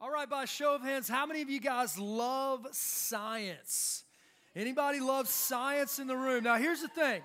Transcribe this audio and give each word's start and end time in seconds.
All 0.00 0.12
right, 0.12 0.30
by 0.30 0.44
show 0.44 0.76
of 0.76 0.82
hands, 0.82 1.08
how 1.08 1.26
many 1.26 1.42
of 1.42 1.50
you 1.50 1.58
guys 1.58 1.98
love 1.98 2.68
science? 2.70 4.04
Anybody 4.54 5.00
love 5.00 5.26
science 5.26 5.98
in 5.98 6.06
the 6.06 6.16
room? 6.16 6.44
Now, 6.44 6.54
here's 6.54 6.82
the 6.82 6.88
thing 6.88 7.20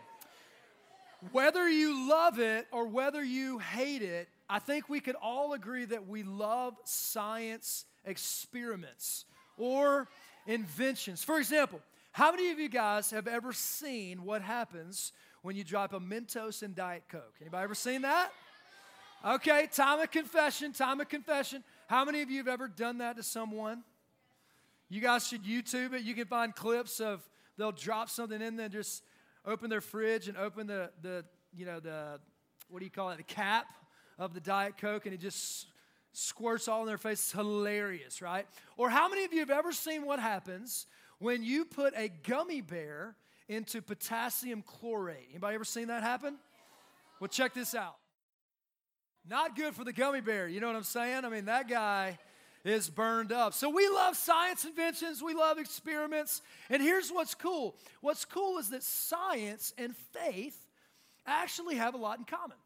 whether 1.32 1.70
you 1.70 2.10
love 2.10 2.40
it 2.40 2.66
or 2.72 2.88
whether 2.88 3.24
you 3.24 3.60
hate 3.60 4.02
it, 4.02 4.28
I 4.50 4.58
think 4.58 4.90
we 4.90 5.02
could 5.02 5.14
all 5.22 5.54
agree 5.54 5.86
that 5.86 6.08
we 6.08 6.24
love 6.24 6.74
science 6.84 7.86
experiments 8.06 9.26
or 9.56 10.08
inventions. 10.48 11.24
For 11.24 11.38
example, 11.38 11.80
how 12.12 12.32
many 12.32 12.50
of 12.50 12.60
you 12.60 12.70
guys 12.70 13.12
have 13.12 13.28
ever 13.28 13.54
seen 13.54 14.26
what 14.26 14.42
happens 14.42 15.12
when 15.44 15.56
you 15.56 15.64
drop 15.64 15.94
a 15.94 16.00
Mentos 16.00 16.64
in 16.64 16.74
Diet 16.74 17.04
Coke? 17.08 17.36
Anybody 17.40 17.64
ever 17.66 17.76
seen 17.76 18.02
that? 18.02 18.32
Okay, 19.24 19.70
time 19.72 20.00
of 20.00 20.10
confession, 20.10 20.74
time 20.74 21.00
of 21.00 21.08
confession. 21.08 21.64
How 21.88 22.06
many 22.06 22.22
of 22.22 22.30
you 22.30 22.38
have 22.38 22.48
ever 22.48 22.68
done 22.68 23.00
that 23.00 23.18
to 23.18 23.24
someone? 23.24 23.84
You 24.90 25.02
guys 25.02 25.28
should 25.28 25.44
YouTube 25.44 25.94
it. 25.94 26.04
You 26.04 26.14
can 26.14 26.26
find 26.26 26.56
clips 26.56 27.00
of 27.00 27.28
they'll 27.58 27.72
drop 27.72 28.10
something 28.10 28.42
in 28.42 28.56
there, 28.56 28.70
just 28.70 29.04
open 29.46 29.70
their 29.70 29.82
fridge 29.82 30.28
and 30.28 30.38
open 30.38 30.68
the, 30.68 30.92
the 31.02 31.26
you 31.56 31.66
know, 31.66 31.80
the, 31.80 32.20
what 32.70 32.80
do 32.80 32.86
you 32.86 32.92
call 32.92 33.10
it, 33.10 33.18
the 33.18 33.24
cap 33.24 33.68
of 34.18 34.34
the 34.34 34.40
Diet 34.40 34.78
Coke, 34.78 35.06
and 35.06 35.14
it 35.14 35.20
just 35.20 35.68
squirts 36.14 36.68
all 36.68 36.82
in 36.82 36.88
their 36.88 36.98
face. 36.98 37.20
It's 37.20 37.32
hilarious, 37.32 38.22
right? 38.22 38.46
Or 38.78 38.90
how 38.90 39.10
many 39.10 39.26
of 39.26 39.34
you 39.34 39.40
have 39.40 39.50
ever 39.50 39.72
seen 39.72 40.06
what 40.06 40.20
happens 40.20 40.86
when 41.20 41.44
you 41.44 41.66
put 41.66 41.94
a 41.98 42.10
gummy 42.10 42.62
bear 42.62 43.16
into 43.48 43.82
potassium 43.82 44.62
chlorate? 44.62 45.28
Anybody 45.32 45.56
ever 45.56 45.66
seen 45.66 45.88
that 45.88 46.04
happen? 46.04 46.38
Well, 47.20 47.28
check 47.28 47.54
this 47.54 47.76
out. 47.76 47.96
Not 49.28 49.56
good 49.56 49.74
for 49.76 49.84
the 49.84 49.94
gummy 49.94 50.22
bear. 50.22 50.48
You 50.48 50.60
know 50.60 50.68
what 50.68 50.76
I'm 50.76 50.84
saying? 50.84 51.24
I 51.24 51.30
mean, 51.30 51.46
that 51.46 51.70
guy 51.70 52.18
is 52.64 52.90
burned 52.90 53.32
up. 53.32 53.54
So 53.54 53.70
we 53.70 53.88
love 53.90 54.16
science 54.16 54.66
inventions, 54.66 55.22
we 55.22 55.34
love 55.34 55.58
experiments. 55.58 56.42
And 56.70 56.82
here's 56.82 57.10
what's 57.10 57.36
cool 57.36 57.76
what's 58.02 58.26
cool 58.26 58.58
is 58.58 58.70
that 58.70 58.84
science 58.84 59.74
and 59.78 59.96
faith 59.96 60.58
actually 61.26 61.76
have 61.76 61.94
a 61.94 61.98
lot 61.98 62.20
in 62.20 62.26
common. 62.26 62.58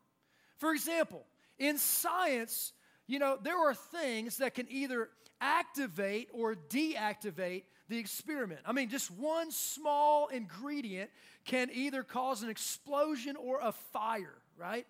For 0.58 0.74
example, 0.74 1.26
in 1.60 1.78
science, 1.78 2.74
you 3.08 3.20
know, 3.20 3.38
there 3.42 3.58
are 3.58 3.74
things 3.74 4.38
that 4.38 4.54
can 4.54 4.68
either 4.70 5.10
activate 5.40 6.30
or 6.34 6.56
deactivate 6.56 7.64
the 7.90 7.98
experiment. 7.98 8.62
I 8.66 8.72
mean, 8.72 8.90
just 8.90 9.12
one 9.12 9.52
small 9.52 10.28
ingredient 10.28 11.10
can 11.46 11.70
either 11.72 12.04
cause 12.04 12.44
an 12.44 12.50
explosion 12.50 13.36
or 13.36 13.60
a 13.62 13.72
fire, 13.72 14.36
right? 14.58 14.86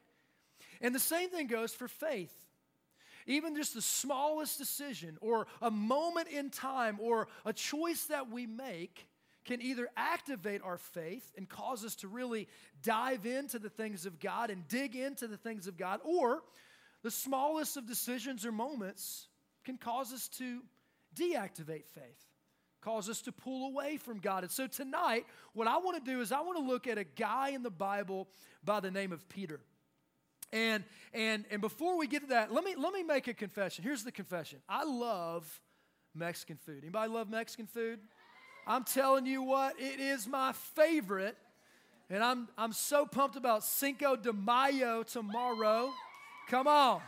And 0.82 0.94
the 0.94 1.00
same 1.00 1.30
thing 1.30 1.48
goes 1.48 1.74
for 1.74 1.88
faith. 1.88 2.34
Even 3.26 3.56
just 3.56 3.74
the 3.74 3.82
smallest 3.82 4.58
decision 4.58 5.18
or 5.20 5.48
a 5.62 5.70
moment 5.70 6.30
in 6.30 6.50
time 6.50 6.98
or 7.02 7.28
a 7.46 7.52
choice 7.52 8.06
that 8.06 8.32
we 8.32 8.46
make 8.46 9.08
can 9.44 9.62
either 9.62 9.88
activate 9.96 10.62
our 10.62 10.78
faith 10.78 11.34
and 11.38 11.48
cause 11.48 11.84
us 11.84 11.96
to 11.96 12.08
really 12.08 12.48
dive 12.84 13.26
into 13.26 13.60
the 13.60 13.70
things 13.70 14.06
of 14.06 14.20
God 14.20 14.50
and 14.50 14.68
dig 14.68 14.96
into 14.96 15.28
the 15.28 15.38
things 15.38 15.68
of 15.68 15.78
God, 15.78 16.02
or 16.04 16.42
the 17.02 17.12
smallest 17.12 17.78
of 17.78 17.88
decisions 17.88 18.46
or 18.46 18.52
moments 18.52 19.28
can 19.64 19.78
cause 19.78 20.14
us 20.14 20.28
to 20.28 20.62
deactivate 21.16 21.86
faith, 21.86 22.26
cause 22.82 23.10
us 23.10 23.22
to 23.22 23.32
pull 23.32 23.68
away 23.68 23.98
from 23.98 24.20
God. 24.20 24.44
And 24.44 24.52
so 24.52 24.68
tonight, 24.68 25.26
what 25.54 25.68
I 25.68 25.78
want 25.78 26.04
to 26.04 26.12
do 26.12 26.22
is 26.22 26.32
I 26.32 26.42
want 26.42 26.58
to 26.58 26.64
look 26.64 26.88
at 26.88 26.98
a 26.98 27.04
guy 27.04 27.50
in 27.50 27.64
the 27.64 27.70
Bible 27.70 28.28
by 28.64 28.82
the 28.82 28.92
name 28.92 29.12
of 29.12 29.28
Peter. 29.30 29.62
And 30.54 30.84
and 31.14 31.46
and 31.52 31.62
before 31.62 31.98
we 31.98 32.08
get 32.08 32.22
to 32.22 32.28
that, 32.28 32.54
let 32.54 32.64
me 32.64 32.76
let 32.78 32.94
me 32.94 33.04
make 33.04 33.28
a 33.28 33.34
confession. 33.34 33.84
Here's 33.84 34.04
the 34.04 34.12
confession. 34.12 34.60
I 34.70 34.86
love 34.86 35.62
Mexican 36.16 36.58
food. 36.58 36.80
Anybody 36.84 37.12
love 37.12 37.30
Mexican 37.30 37.68
food? 37.68 38.00
I'm 38.66 38.84
telling 38.84 39.26
you 39.26 39.44
what, 39.44 39.80
it 39.80 40.00
is 40.00 40.28
my 40.28 40.54
favorite. 40.54 41.38
And 42.10 42.24
I'm 42.24 42.48
I'm 42.58 42.72
so 42.72 43.06
pumped 43.06 43.36
about 43.36 43.64
Cinco 43.64 44.16
de 44.16 44.32
Mayo 44.32 45.04
tomorrow. 45.04 45.92
Come 46.50 46.68
on. 46.68 47.02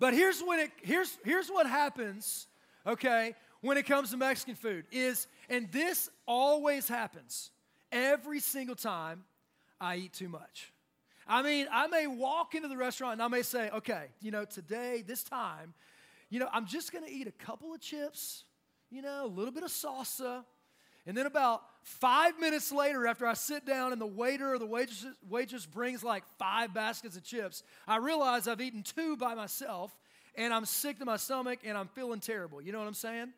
But 0.00 0.14
here's 0.14 0.40
when 0.40 0.58
it 0.58 0.72
here's 0.82 1.16
here's 1.24 1.48
what 1.48 1.68
happens, 1.68 2.48
okay, 2.84 3.36
when 3.60 3.76
it 3.76 3.86
comes 3.86 4.10
to 4.10 4.16
Mexican 4.16 4.56
food 4.56 4.84
is 4.90 5.28
and 5.48 5.70
this 5.70 6.10
always 6.26 6.88
happens 6.88 7.50
every 7.92 8.40
single 8.40 8.74
time 8.74 9.22
I 9.80 9.96
eat 9.96 10.12
too 10.12 10.28
much. 10.28 10.71
I 11.26 11.42
mean, 11.42 11.66
I 11.70 11.86
may 11.86 12.06
walk 12.06 12.54
into 12.54 12.68
the 12.68 12.76
restaurant 12.76 13.14
and 13.14 13.22
I 13.22 13.28
may 13.28 13.42
say, 13.42 13.70
okay, 13.70 14.06
you 14.20 14.30
know, 14.30 14.44
today, 14.44 15.02
this 15.06 15.22
time, 15.22 15.74
you 16.30 16.40
know, 16.40 16.48
I'm 16.52 16.66
just 16.66 16.92
going 16.92 17.04
to 17.04 17.10
eat 17.10 17.26
a 17.26 17.32
couple 17.32 17.74
of 17.74 17.80
chips, 17.80 18.44
you 18.90 19.02
know, 19.02 19.26
a 19.26 19.28
little 19.28 19.52
bit 19.52 19.62
of 19.62 19.70
salsa. 19.70 20.44
And 21.06 21.16
then 21.16 21.26
about 21.26 21.62
five 21.82 22.38
minutes 22.38 22.70
later, 22.72 23.06
after 23.06 23.26
I 23.26 23.34
sit 23.34 23.66
down 23.66 23.92
and 23.92 24.00
the 24.00 24.06
waiter 24.06 24.54
or 24.54 24.58
the 24.58 24.66
waitress, 24.66 25.06
waitress 25.28 25.66
brings 25.66 26.04
like 26.04 26.24
five 26.38 26.72
baskets 26.72 27.16
of 27.16 27.24
chips, 27.24 27.62
I 27.86 27.96
realize 27.96 28.46
I've 28.46 28.60
eaten 28.60 28.82
two 28.82 29.16
by 29.16 29.34
myself 29.34 29.96
and 30.36 30.54
I'm 30.54 30.64
sick 30.64 30.98
to 31.00 31.04
my 31.04 31.16
stomach 31.16 31.60
and 31.64 31.76
I'm 31.76 31.88
feeling 31.88 32.20
terrible. 32.20 32.62
You 32.62 32.72
know 32.72 32.78
what 32.78 32.88
I'm 32.88 32.94
saying? 32.94 33.32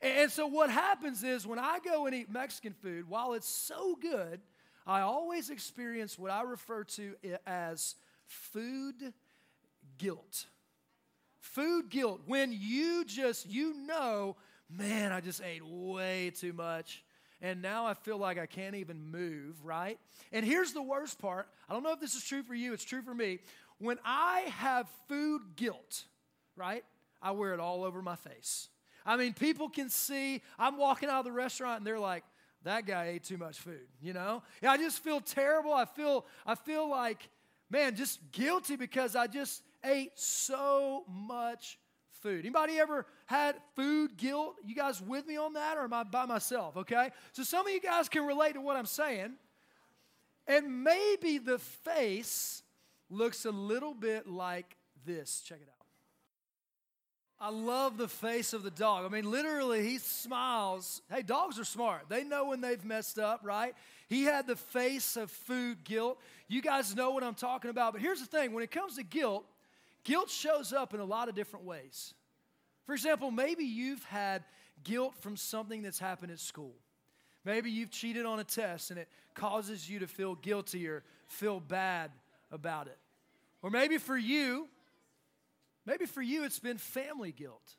And 0.00 0.30
so 0.30 0.46
what 0.46 0.70
happens 0.70 1.22
is 1.22 1.46
when 1.46 1.58
I 1.58 1.78
go 1.84 2.06
and 2.06 2.14
eat 2.14 2.30
Mexican 2.30 2.72
food, 2.72 3.08
while 3.08 3.34
it's 3.34 3.48
so 3.48 3.96
good, 4.00 4.40
I 4.86 5.00
always 5.00 5.50
experience 5.50 6.18
what 6.18 6.30
I 6.30 6.42
refer 6.42 6.84
to 6.84 7.14
as 7.46 7.94
food 8.26 9.12
guilt. 9.98 10.46
Food 11.40 11.90
guilt, 11.90 12.22
when 12.26 12.52
you 12.52 13.04
just, 13.04 13.48
you 13.48 13.74
know, 13.74 14.36
man, 14.70 15.12
I 15.12 15.20
just 15.20 15.42
ate 15.42 15.64
way 15.64 16.30
too 16.30 16.52
much. 16.52 17.04
And 17.40 17.60
now 17.60 17.86
I 17.86 17.94
feel 17.94 18.18
like 18.18 18.38
I 18.38 18.46
can't 18.46 18.76
even 18.76 19.10
move, 19.10 19.56
right? 19.64 19.98
And 20.30 20.46
here's 20.46 20.72
the 20.72 20.82
worst 20.82 21.18
part 21.18 21.48
I 21.68 21.72
don't 21.72 21.82
know 21.82 21.92
if 21.92 22.00
this 22.00 22.14
is 22.14 22.24
true 22.24 22.42
for 22.42 22.54
you, 22.54 22.72
it's 22.72 22.84
true 22.84 23.02
for 23.02 23.14
me. 23.14 23.40
When 23.78 23.98
I 24.04 24.42
have 24.58 24.88
food 25.08 25.42
guilt, 25.56 26.04
right, 26.56 26.84
I 27.20 27.32
wear 27.32 27.52
it 27.52 27.60
all 27.60 27.82
over 27.82 28.00
my 28.00 28.14
face. 28.14 28.68
I 29.04 29.16
mean, 29.16 29.34
people 29.34 29.68
can 29.68 29.90
see 29.90 30.40
I'm 30.58 30.78
walking 30.78 31.08
out 31.08 31.18
of 31.18 31.24
the 31.24 31.32
restaurant 31.32 31.78
and 31.78 31.86
they're 31.86 31.98
like, 31.98 32.22
that 32.64 32.86
guy 32.86 33.08
ate 33.08 33.24
too 33.24 33.38
much 33.38 33.58
food, 33.58 33.86
you 34.00 34.12
know? 34.12 34.42
Yeah, 34.62 34.72
I 34.72 34.76
just 34.76 35.02
feel 35.02 35.20
terrible. 35.20 35.72
I 35.72 35.84
feel, 35.84 36.26
I 36.46 36.54
feel 36.54 36.88
like, 36.88 37.28
man, 37.70 37.96
just 37.96 38.20
guilty 38.32 38.76
because 38.76 39.16
I 39.16 39.26
just 39.26 39.62
ate 39.84 40.12
so 40.18 41.04
much 41.08 41.78
food. 42.22 42.40
Anybody 42.40 42.78
ever 42.78 43.06
had 43.26 43.56
food 43.74 44.16
guilt? 44.16 44.56
You 44.64 44.74
guys 44.74 45.00
with 45.02 45.26
me 45.26 45.36
on 45.36 45.54
that 45.54 45.76
or 45.76 45.82
am 45.82 45.92
I 45.92 46.04
by 46.04 46.24
myself? 46.26 46.76
Okay? 46.76 47.10
So 47.32 47.42
some 47.42 47.66
of 47.66 47.72
you 47.72 47.80
guys 47.80 48.08
can 48.08 48.24
relate 48.24 48.54
to 48.54 48.60
what 48.60 48.76
I'm 48.76 48.86
saying. 48.86 49.34
And 50.46 50.84
maybe 50.84 51.38
the 51.38 51.58
face 51.58 52.62
looks 53.10 53.44
a 53.44 53.50
little 53.50 53.94
bit 53.94 54.26
like 54.26 54.76
this. 55.04 55.40
Check 55.40 55.58
it 55.62 55.68
out. 55.68 55.81
I 57.42 57.50
love 57.50 57.98
the 57.98 58.06
face 58.06 58.52
of 58.52 58.62
the 58.62 58.70
dog. 58.70 59.04
I 59.04 59.08
mean, 59.08 59.28
literally, 59.28 59.82
he 59.82 59.98
smiles. 59.98 61.02
Hey, 61.12 61.22
dogs 61.22 61.58
are 61.58 61.64
smart. 61.64 62.02
They 62.08 62.22
know 62.22 62.46
when 62.46 62.60
they've 62.60 62.84
messed 62.84 63.18
up, 63.18 63.40
right? 63.42 63.74
He 64.08 64.22
had 64.22 64.46
the 64.46 64.54
face 64.54 65.16
of 65.16 65.28
food 65.28 65.82
guilt. 65.82 66.20
You 66.46 66.62
guys 66.62 66.94
know 66.94 67.10
what 67.10 67.24
I'm 67.24 67.34
talking 67.34 67.68
about. 67.68 67.94
But 67.94 68.00
here's 68.00 68.20
the 68.20 68.26
thing 68.26 68.52
when 68.52 68.62
it 68.62 68.70
comes 68.70 68.94
to 68.94 69.02
guilt, 69.02 69.44
guilt 70.04 70.30
shows 70.30 70.72
up 70.72 70.94
in 70.94 71.00
a 71.00 71.04
lot 71.04 71.28
of 71.28 71.34
different 71.34 71.66
ways. 71.66 72.14
For 72.86 72.92
example, 72.92 73.32
maybe 73.32 73.64
you've 73.64 74.04
had 74.04 74.44
guilt 74.84 75.16
from 75.18 75.36
something 75.36 75.82
that's 75.82 75.98
happened 75.98 76.30
at 76.30 76.38
school. 76.38 76.74
Maybe 77.44 77.72
you've 77.72 77.90
cheated 77.90 78.24
on 78.24 78.38
a 78.38 78.44
test 78.44 78.92
and 78.92 79.00
it 79.00 79.08
causes 79.34 79.90
you 79.90 79.98
to 79.98 80.06
feel 80.06 80.36
guilty 80.36 80.86
or 80.86 81.02
feel 81.26 81.58
bad 81.58 82.12
about 82.52 82.86
it. 82.86 82.98
Or 83.62 83.70
maybe 83.70 83.98
for 83.98 84.16
you, 84.16 84.68
Maybe 85.84 86.06
for 86.06 86.22
you, 86.22 86.44
it's 86.44 86.58
been 86.58 86.78
family 86.78 87.32
guilt. 87.32 87.76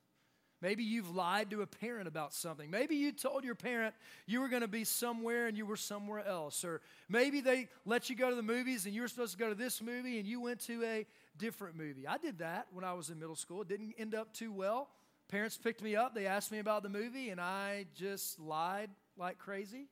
Maybe 0.63 0.85
you've 0.85 1.13
lied 1.13 1.49
to 1.49 1.61
a 1.61 1.67
parent 1.67 2.07
about 2.07 2.33
something. 2.33 2.71
Maybe 2.71 2.95
you 2.95 3.11
told 3.11 3.43
your 3.43 3.53
parent 3.53 3.93
you 4.25 4.39
were 4.39 4.47
going 4.47 4.61
to 4.61 4.67
be 4.69 4.85
somewhere 4.85 5.47
and 5.47 5.57
you 5.57 5.65
were 5.65 5.75
somewhere 5.75 6.25
else. 6.25 6.63
Or 6.63 6.79
maybe 7.09 7.41
they 7.41 7.67
let 7.85 8.09
you 8.09 8.15
go 8.15 8.29
to 8.29 8.35
the 8.35 8.41
movies 8.41 8.85
and 8.85 8.95
you 8.95 9.01
were 9.01 9.09
supposed 9.09 9.33
to 9.33 9.37
go 9.37 9.49
to 9.49 9.55
this 9.55 9.81
movie 9.81 10.19
and 10.19 10.27
you 10.27 10.39
went 10.39 10.61
to 10.61 10.81
a 10.85 11.05
different 11.37 11.75
movie. 11.75 12.07
I 12.07 12.17
did 12.17 12.39
that 12.39 12.67
when 12.71 12.85
I 12.85 12.93
was 12.93 13.09
in 13.09 13.19
middle 13.19 13.35
school. 13.35 13.61
It 13.63 13.67
didn't 13.67 13.93
end 13.97 14.15
up 14.15 14.31
too 14.31 14.53
well. 14.53 14.87
Parents 15.27 15.57
picked 15.57 15.83
me 15.83 15.97
up, 15.97 16.15
they 16.15 16.27
asked 16.27 16.49
me 16.49 16.59
about 16.59 16.81
the 16.81 16.89
movie, 16.89 17.29
and 17.29 17.41
I 17.41 17.85
just 17.93 18.39
lied 18.39 18.89
like 19.17 19.39
crazy. 19.39 19.87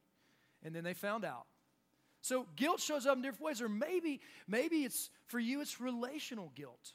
And 0.63 0.73
then 0.73 0.85
they 0.85 0.93
found 0.93 1.25
out. 1.25 1.47
So 2.21 2.47
guilt 2.55 2.79
shows 2.79 3.05
up 3.05 3.17
in 3.17 3.23
different 3.23 3.43
ways. 3.43 3.61
Or 3.61 3.67
maybe, 3.67 4.21
maybe 4.47 4.85
it's 4.85 5.09
for 5.25 5.39
you, 5.39 5.59
it's 5.59 5.81
relational 5.81 6.53
guilt 6.55 6.93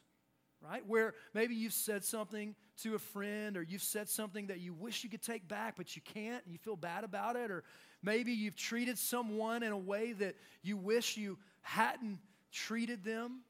right? 0.68 0.86
Where 0.86 1.14
maybe 1.34 1.54
you've 1.54 1.72
said 1.72 2.04
something 2.04 2.54
to 2.82 2.94
a 2.94 2.98
friend 2.98 3.56
or 3.56 3.62
you've 3.62 3.82
said 3.82 4.08
something 4.08 4.48
that 4.48 4.60
you 4.60 4.74
wish 4.74 5.04
you 5.04 5.10
could 5.10 5.22
take 5.22 5.46
back, 5.48 5.74
but 5.76 5.94
you 5.96 6.02
can't 6.02 6.44
and 6.44 6.52
you 6.52 6.58
feel 6.58 6.76
bad 6.76 7.04
about 7.04 7.36
it. 7.36 7.50
Or 7.50 7.64
maybe 8.02 8.32
you've 8.32 8.56
treated 8.56 8.98
someone 8.98 9.62
in 9.62 9.72
a 9.72 9.78
way 9.78 10.12
that 10.14 10.36
you 10.62 10.76
wish 10.76 11.16
you 11.16 11.38
hadn't 11.62 12.18
treated 12.52 13.04
them 13.04 13.40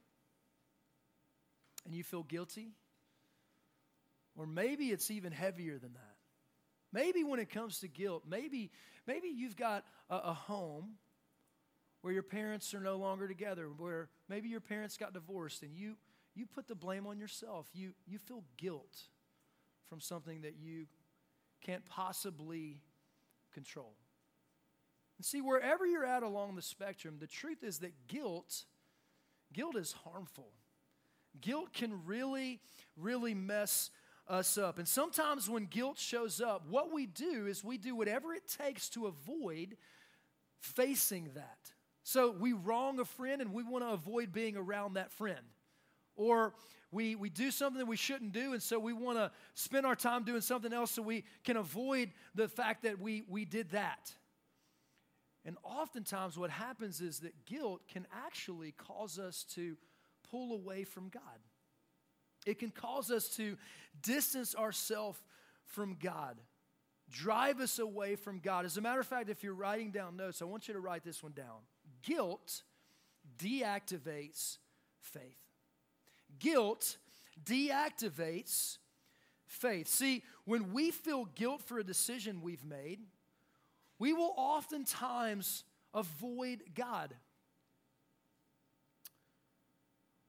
and 1.84 1.94
you 1.94 2.04
feel 2.04 2.22
guilty. 2.22 2.72
Or 4.36 4.46
maybe 4.46 4.86
it's 4.86 5.10
even 5.10 5.32
heavier 5.32 5.78
than 5.78 5.94
that. 5.94 6.16
Maybe 6.92 7.24
when 7.24 7.40
it 7.40 7.50
comes 7.50 7.80
to 7.80 7.88
guilt, 7.88 8.24
maybe, 8.28 8.70
maybe 9.06 9.28
you've 9.28 9.56
got 9.56 9.84
a, 10.10 10.16
a 10.16 10.34
home 10.34 10.96
where 12.02 12.12
your 12.12 12.22
parents 12.22 12.72
are 12.74 12.80
no 12.80 12.96
longer 12.96 13.26
together, 13.26 13.66
where 13.66 14.08
maybe 14.28 14.48
your 14.48 14.60
parents 14.60 14.96
got 14.96 15.12
divorced 15.12 15.62
and 15.62 15.74
you, 15.74 15.96
you 16.37 16.47
put 16.47 16.69
the 16.69 16.75
blame 16.75 17.06
on 17.06 17.19
yourself. 17.19 17.67
You, 17.73 17.93
you 18.06 18.19
feel 18.19 18.44
guilt 18.56 18.97
from 19.88 20.00
something 20.00 20.43
that 20.43 20.56
you 20.61 20.87
can't 21.65 21.85
possibly 21.87 22.81
control. 23.53 23.94
And 25.17 25.25
see, 25.25 25.41
wherever 25.41 25.87
you're 25.87 26.05
at 26.05 26.23
along 26.23 26.56
the 26.56 26.62
spectrum, 26.62 27.17
the 27.19 27.27
truth 27.27 27.65
is 27.65 27.79
that 27.79 28.06
guilt, 28.06 28.65
guilt 29.53 29.77
is 29.77 29.94
harmful. 30.05 30.50
Guilt 31.41 31.73
can 31.73 32.05
really, 32.05 32.61
really 32.97 33.35
mess 33.35 33.91
us 34.29 34.59
up. 34.59 34.79
And 34.79 34.87
sometimes 34.87 35.49
when 35.49 35.65
guilt 35.65 35.99
shows 35.99 36.41
up, 36.41 36.67
what 36.69 36.93
we 36.93 37.06
do 37.06 37.47
is 37.47 37.65
we 37.65 37.79
do 37.79 37.94
whatever 37.97 38.35
it 38.35 38.43
takes 38.47 38.91
to 38.91 39.06
avoid 39.06 39.77
facing 40.61 41.31
that. 41.35 41.73
So 42.03 42.31
we 42.31 42.53
wrong 42.53 43.00
a 43.00 43.05
friend 43.05 43.41
and 43.41 43.53
we 43.53 43.62
want 43.62 43.85
to 43.85 43.91
avoid 43.91 44.33
being 44.33 44.56
around 44.56 44.94
that 44.94 45.12
friend. 45.12 45.44
Or 46.16 46.54
we, 46.90 47.14
we 47.14 47.28
do 47.28 47.50
something 47.50 47.78
that 47.78 47.86
we 47.86 47.96
shouldn't 47.96 48.32
do, 48.32 48.52
and 48.52 48.62
so 48.62 48.78
we 48.78 48.92
want 48.92 49.18
to 49.18 49.30
spend 49.54 49.86
our 49.86 49.96
time 49.96 50.24
doing 50.24 50.40
something 50.40 50.72
else 50.72 50.92
so 50.92 51.02
we 51.02 51.24
can 51.44 51.56
avoid 51.56 52.10
the 52.34 52.48
fact 52.48 52.82
that 52.84 52.98
we, 52.98 53.22
we 53.28 53.44
did 53.44 53.70
that. 53.70 54.12
And 55.44 55.56
oftentimes, 55.62 56.36
what 56.36 56.50
happens 56.50 57.00
is 57.00 57.20
that 57.20 57.46
guilt 57.46 57.82
can 57.88 58.06
actually 58.26 58.72
cause 58.72 59.18
us 59.18 59.44
to 59.54 59.76
pull 60.30 60.52
away 60.52 60.84
from 60.84 61.08
God. 61.08 61.22
It 62.46 62.58
can 62.58 62.70
cause 62.70 63.10
us 63.10 63.28
to 63.36 63.56
distance 64.02 64.54
ourselves 64.54 65.18
from 65.64 65.96
God, 66.00 66.40
drive 67.10 67.60
us 67.60 67.78
away 67.78 68.16
from 68.16 68.38
God. 68.38 68.64
As 68.64 68.76
a 68.76 68.80
matter 68.80 69.00
of 69.00 69.06
fact, 69.06 69.28
if 69.28 69.42
you're 69.42 69.54
writing 69.54 69.90
down 69.90 70.16
notes, 70.16 70.42
I 70.42 70.44
want 70.44 70.68
you 70.68 70.74
to 70.74 70.80
write 70.80 71.04
this 71.04 71.22
one 71.22 71.32
down. 71.32 71.62
Guilt 72.02 72.62
deactivates 73.38 74.58
faith. 75.00 75.45
Guilt 76.38 76.97
deactivates 77.43 78.79
faith. 79.47 79.88
See, 79.88 80.23
when 80.44 80.73
we 80.73 80.91
feel 80.91 81.25
guilt 81.25 81.62
for 81.62 81.79
a 81.79 81.85
decision 81.85 82.43
we've 82.43 82.65
made, 82.65 83.00
we 83.99 84.12
will 84.12 84.35
oftentimes 84.37 85.65
avoid 85.94 86.62
God. 86.75 87.15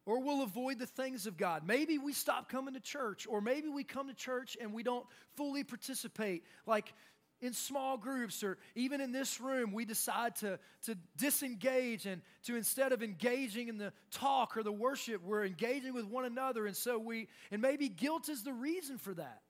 or 0.08 0.22
we'll 0.22 0.42
avoid 0.42 0.80
the 0.80 0.86
things 0.86 1.28
of 1.28 1.36
God. 1.36 1.68
Maybe 1.68 1.98
we 1.98 2.14
stop 2.14 2.48
coming 2.48 2.74
to 2.76 2.80
church, 2.80 3.28
or 3.30 3.42
maybe 3.42 3.68
we 3.68 3.84
come 3.84 4.08
to 4.08 4.14
church 4.14 4.58
and 4.60 4.74
we 4.74 4.82
don't 4.82 5.06
fully 5.36 5.66
participate, 5.66 6.46
like 6.66 6.94
in 7.42 7.54
small 7.54 7.98
groups, 7.98 8.44
or 8.44 8.58
even 8.76 9.00
in 9.00 9.12
this 9.12 9.40
room, 9.40 9.72
we 9.72 9.86
decide 9.86 10.36
to, 10.38 10.60
to 10.84 10.98
disengage 11.18 12.06
and 12.06 12.22
to 12.44 12.56
instead 12.56 12.92
of 12.92 13.04
engaging 13.04 13.68
in 13.68 13.78
the 13.78 13.94
talk 14.12 14.58
or 14.58 14.64
the 14.64 14.72
worship, 14.72 15.24
we're 15.24 15.46
engaging 15.46 15.94
with 15.94 16.06
one 16.06 16.26
another. 16.26 16.66
And 16.66 16.76
so 16.76 16.98
we, 16.98 17.28
and 17.52 17.62
maybe 17.62 17.90
guilt 17.90 18.28
is 18.30 18.44
the 18.44 18.54
reason 18.54 18.98
for 18.98 19.14
that. 19.14 19.42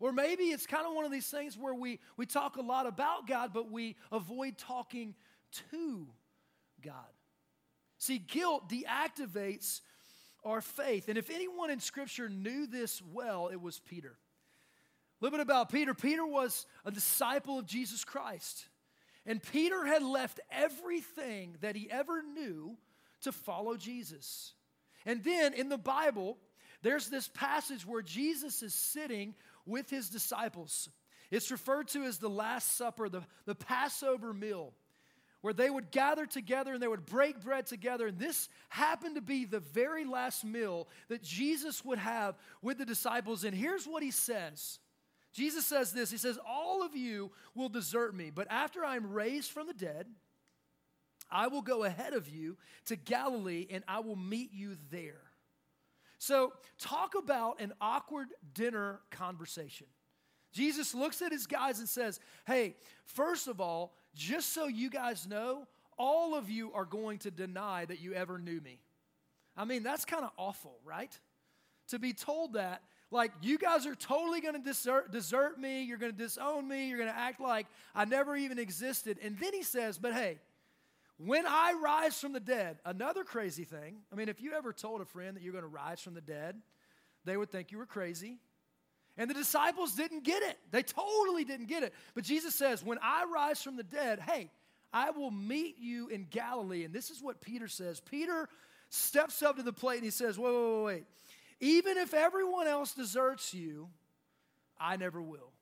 Or 0.00 0.12
maybe 0.12 0.44
it's 0.44 0.66
kind 0.66 0.86
of 0.86 0.94
one 0.94 1.04
of 1.04 1.10
these 1.10 1.26
things 1.26 1.58
where 1.58 1.74
we, 1.74 1.98
we 2.16 2.24
talk 2.24 2.56
a 2.56 2.62
lot 2.62 2.86
about 2.86 3.26
God, 3.26 3.50
but 3.52 3.70
we 3.70 3.96
avoid 4.12 4.56
talking 4.56 5.14
to 5.70 6.06
God. 6.84 6.94
See, 7.98 8.18
guilt 8.18 8.70
deactivates 8.70 9.80
our 10.44 10.60
faith. 10.60 11.08
And 11.08 11.18
if 11.18 11.30
anyone 11.30 11.70
in 11.70 11.80
Scripture 11.80 12.28
knew 12.28 12.68
this 12.68 13.02
well, 13.12 13.48
it 13.48 13.60
was 13.60 13.80
Peter. 13.80 14.16
A 15.20 15.24
little 15.24 15.38
bit 15.38 15.42
about 15.42 15.70
Peter. 15.70 15.94
Peter 15.94 16.26
was 16.26 16.66
a 16.84 16.90
disciple 16.90 17.58
of 17.58 17.66
Jesus 17.66 18.04
Christ. 18.04 18.66
And 19.26 19.42
Peter 19.42 19.84
had 19.84 20.02
left 20.02 20.40
everything 20.50 21.56
that 21.60 21.76
he 21.76 21.90
ever 21.90 22.22
knew 22.22 22.76
to 23.22 23.32
follow 23.32 23.76
Jesus. 23.76 24.54
And 25.04 25.22
then 25.24 25.54
in 25.54 25.68
the 25.68 25.78
Bible, 25.78 26.38
there's 26.82 27.08
this 27.08 27.28
passage 27.28 27.86
where 27.86 28.02
Jesus 28.02 28.62
is 28.62 28.74
sitting 28.74 29.34
with 29.66 29.90
his 29.90 30.08
disciples. 30.08 30.88
It's 31.30 31.50
referred 31.50 31.88
to 31.88 32.04
as 32.04 32.18
the 32.18 32.30
Last 32.30 32.76
Supper, 32.76 33.08
the, 33.08 33.22
the 33.44 33.54
Passover 33.54 34.32
meal 34.32 34.72
where 35.40 35.54
they 35.54 35.70
would 35.70 35.90
gather 35.90 36.26
together 36.26 36.74
and 36.74 36.82
they 36.82 36.88
would 36.88 37.06
break 37.06 37.40
bread 37.42 37.66
together. 37.66 38.08
And 38.08 38.18
this 38.18 38.48
happened 38.68 39.14
to 39.14 39.20
be 39.20 39.44
the 39.44 39.60
very 39.60 40.04
last 40.04 40.44
meal 40.44 40.88
that 41.08 41.22
Jesus 41.22 41.84
would 41.84 41.98
have 41.98 42.36
with 42.60 42.78
the 42.78 42.84
disciples. 42.84 43.44
And 43.44 43.54
here's 43.54 43.86
what 43.86 44.02
he 44.02 44.10
says 44.10 44.80
Jesus 45.38 45.64
says 45.64 45.92
this 45.92 46.10
He 46.10 46.16
says, 46.16 46.36
All 46.44 46.82
of 46.82 46.96
you 46.96 47.30
will 47.54 47.68
desert 47.68 48.12
me, 48.14 48.30
but 48.34 48.48
after 48.50 48.84
I'm 48.84 49.12
raised 49.12 49.52
from 49.52 49.68
the 49.68 49.72
dead, 49.72 50.06
I 51.30 51.46
will 51.46 51.62
go 51.62 51.84
ahead 51.84 52.12
of 52.12 52.28
you 52.28 52.56
to 52.86 52.96
Galilee 52.96 53.68
and 53.70 53.84
I 53.86 54.00
will 54.00 54.16
meet 54.16 54.52
you 54.52 54.76
there. 54.90 55.20
So, 56.18 56.54
talk 56.80 57.14
about 57.14 57.60
an 57.60 57.72
awkward 57.80 58.28
dinner 58.52 58.98
conversation. 59.12 59.86
Jesus 60.52 60.92
looks 60.92 61.22
at 61.22 61.30
his 61.30 61.46
guys 61.46 61.78
and 61.78 61.88
says, 61.88 62.18
Hey, 62.44 62.74
first 63.04 63.46
of 63.46 63.60
all, 63.60 63.94
just 64.16 64.52
so 64.52 64.66
you 64.66 64.90
guys 64.90 65.24
know, 65.28 65.68
all 65.96 66.34
of 66.34 66.50
you 66.50 66.72
are 66.72 66.84
going 66.84 67.18
to 67.18 67.30
deny 67.30 67.84
that 67.84 68.00
you 68.00 68.12
ever 68.12 68.40
knew 68.40 68.60
me. 68.60 68.80
I 69.56 69.64
mean, 69.64 69.84
that's 69.84 70.04
kind 70.04 70.24
of 70.24 70.32
awful, 70.36 70.80
right? 70.84 71.16
To 71.90 72.00
be 72.00 72.12
told 72.12 72.54
that, 72.54 72.82
like, 73.10 73.32
you 73.40 73.58
guys 73.58 73.86
are 73.86 73.94
totally 73.94 74.40
going 74.40 74.54
to 74.54 74.60
desert, 74.60 75.12
desert 75.12 75.58
me, 75.58 75.82
you're 75.82 75.98
going 75.98 76.12
to 76.12 76.18
disown 76.18 76.68
me, 76.68 76.88
you're 76.88 76.98
going 76.98 77.10
to 77.10 77.18
act 77.18 77.40
like 77.40 77.66
I 77.94 78.04
never 78.04 78.36
even 78.36 78.58
existed. 78.58 79.18
And 79.22 79.38
then 79.38 79.54
he 79.54 79.62
says, 79.62 79.98
But 79.98 80.12
hey, 80.12 80.38
when 81.16 81.46
I 81.46 81.74
rise 81.82 82.20
from 82.20 82.32
the 82.32 82.40
dead, 82.40 82.78
another 82.84 83.24
crazy 83.24 83.64
thing. 83.64 83.96
I 84.12 84.16
mean, 84.16 84.28
if 84.28 84.40
you 84.40 84.52
ever 84.52 84.72
told 84.72 85.00
a 85.00 85.04
friend 85.04 85.36
that 85.36 85.42
you're 85.42 85.52
going 85.52 85.64
to 85.64 85.68
rise 85.68 86.00
from 86.00 86.14
the 86.14 86.20
dead, 86.20 86.56
they 87.24 87.36
would 87.36 87.50
think 87.50 87.72
you 87.72 87.78
were 87.78 87.86
crazy. 87.86 88.38
And 89.16 89.28
the 89.28 89.34
disciples 89.34 89.94
didn't 89.94 90.22
get 90.22 90.42
it. 90.44 90.58
They 90.70 90.84
totally 90.84 91.44
didn't 91.44 91.66
get 91.66 91.82
it. 91.82 91.92
But 92.14 92.24
Jesus 92.24 92.54
says, 92.54 92.84
When 92.84 92.98
I 93.02 93.24
rise 93.32 93.62
from 93.62 93.76
the 93.76 93.82
dead, 93.82 94.20
hey, 94.20 94.50
I 94.92 95.10
will 95.10 95.30
meet 95.30 95.76
you 95.78 96.08
in 96.08 96.26
Galilee. 96.30 96.84
And 96.84 96.94
this 96.94 97.10
is 97.10 97.20
what 97.20 97.40
Peter 97.40 97.68
says. 97.68 98.00
Peter 98.00 98.48
steps 98.90 99.42
up 99.42 99.56
to 99.56 99.62
the 99.62 99.72
plate 99.72 99.96
and 99.96 100.04
he 100.04 100.10
says, 100.10 100.38
Wait, 100.38 100.52
wait, 100.52 100.72
wait, 100.72 100.84
wait. 100.84 101.04
Even 101.60 101.96
if 101.98 102.14
everyone 102.14 102.66
else 102.66 102.92
deserts 102.94 103.52
you, 103.52 103.88
I 104.78 104.96
never 104.96 105.20
will. 105.20 105.52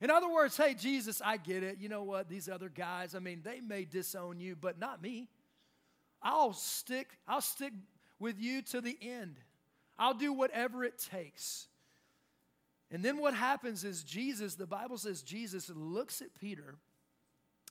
In 0.00 0.10
other 0.10 0.28
words, 0.28 0.56
hey, 0.56 0.74
Jesus, 0.74 1.22
I 1.24 1.36
get 1.36 1.62
it. 1.62 1.78
You 1.80 1.88
know 1.88 2.02
what? 2.02 2.28
These 2.28 2.48
other 2.48 2.68
guys, 2.68 3.14
I 3.14 3.18
mean, 3.18 3.40
they 3.42 3.60
may 3.60 3.84
disown 3.84 4.38
you, 4.38 4.54
but 4.54 4.78
not 4.78 5.02
me. 5.02 5.28
I'll 6.22 6.52
stick, 6.52 7.18
I'll 7.26 7.40
stick 7.40 7.72
with 8.18 8.38
you 8.38 8.62
to 8.62 8.80
the 8.80 8.96
end. 9.00 9.36
I'll 9.98 10.14
do 10.14 10.32
whatever 10.32 10.84
it 10.84 10.98
takes. 11.10 11.68
And 12.90 13.04
then 13.04 13.18
what 13.18 13.34
happens 13.34 13.84
is 13.84 14.02
Jesus, 14.02 14.54
the 14.54 14.66
Bible 14.66 14.98
says 14.98 15.22
Jesus 15.22 15.70
looks 15.74 16.20
at 16.22 16.34
Peter, 16.38 16.76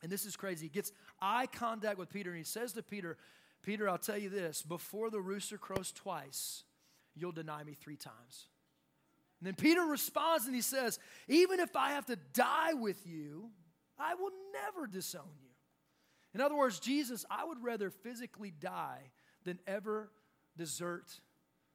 and 0.03 0.11
this 0.11 0.25
is 0.25 0.35
crazy. 0.35 0.65
He 0.65 0.69
gets 0.69 0.91
eye 1.21 1.47
contact 1.47 1.97
with 1.97 2.09
Peter, 2.09 2.31
and 2.31 2.37
he 2.37 2.43
says 2.43 2.73
to 2.73 2.83
Peter, 2.83 3.17
Peter, 3.61 3.89
I'll 3.89 3.97
tell 3.97 4.17
you 4.17 4.29
this 4.29 4.61
before 4.61 5.09
the 5.09 5.21
rooster 5.21 5.57
crows 5.57 5.91
twice, 5.91 6.63
you'll 7.15 7.31
deny 7.31 7.63
me 7.63 7.73
three 7.73 7.97
times. 7.97 8.47
And 9.39 9.47
then 9.47 9.55
Peter 9.55 9.81
responds 9.81 10.45
and 10.45 10.55
he 10.55 10.61
says, 10.61 10.99
Even 11.27 11.59
if 11.59 11.75
I 11.75 11.91
have 11.91 12.05
to 12.07 12.17
die 12.33 12.73
with 12.73 13.05
you, 13.05 13.49
I 13.99 14.15
will 14.15 14.31
never 14.53 14.87
disown 14.87 15.29
you. 15.41 15.49
In 16.33 16.41
other 16.41 16.55
words, 16.55 16.79
Jesus, 16.79 17.25
I 17.29 17.45
would 17.45 17.63
rather 17.63 17.89
physically 17.89 18.51
die 18.51 19.11
than 19.43 19.59
ever 19.67 20.11
desert 20.57 21.05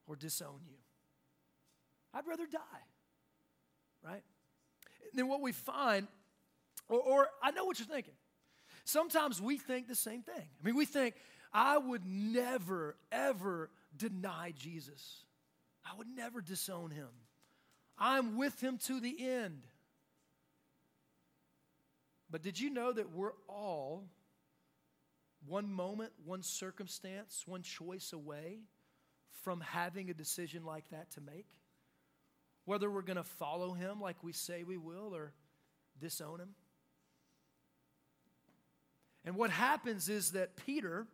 or 0.06 0.16
disown 0.16 0.61
you. 0.66 0.76
I'd 2.12 2.26
rather 2.26 2.47
die 2.47 2.82
right? 4.04 4.23
And 5.11 5.18
then 5.18 5.28
what 5.28 5.40
we 5.40 5.52
find, 5.52 6.06
or, 6.88 7.00
or 7.00 7.28
I 7.42 7.50
know 7.50 7.64
what 7.64 7.78
you're 7.78 7.88
thinking. 7.88 8.14
Sometimes 8.85 9.40
we 9.40 9.59
think 9.59 9.88
the 9.88 9.94
same 9.94 10.23
thing. 10.23 10.49
I 10.61 10.66
mean, 10.66 10.76
we 10.76 10.87
think, 10.87 11.14
I 11.52 11.78
would 11.78 12.04
never, 12.06 12.97
ever 13.11 13.70
deny 13.97 14.52
Jesus. 14.56 15.25
I 15.90 15.97
would 15.97 16.06
never 16.14 16.40
disown 16.40 16.90
him. 16.90 17.09
I'm 17.99 18.37
with 18.37 18.61
him 18.61 18.78
to 18.87 19.00
the 19.00 19.16
end. 19.26 19.62
But 22.30 22.42
did 22.42 22.61
you 22.61 22.70
know 22.70 22.92
that 22.92 23.12
we're 23.12 23.32
all 23.49 24.04
one 25.47 25.73
moment, 25.73 26.12
one 26.25 26.42
circumstance, 26.42 27.42
one 27.47 27.62
choice 27.62 28.12
away 28.12 28.61
from 29.42 29.61
having 29.61 30.11
a 30.11 30.14
decision 30.14 30.64
like 30.64 30.88
that 30.90 31.11
to 31.12 31.20
make? 31.20 31.47
whether 32.70 32.88
we're 32.88 33.02
going 33.02 33.16
to 33.16 33.25
follow 33.25 33.73
him 33.73 34.00
like 34.00 34.23
we 34.23 34.32
say 34.32 34.62
we 34.62 34.76
will 34.76 35.12
or 35.12 35.32
disown 36.00 36.38
him. 36.40 36.50
And 39.25 39.35
what 39.35 39.50
happens 39.50 40.09
is 40.09 40.32
that 40.32 40.54
Peter, 40.54 41.09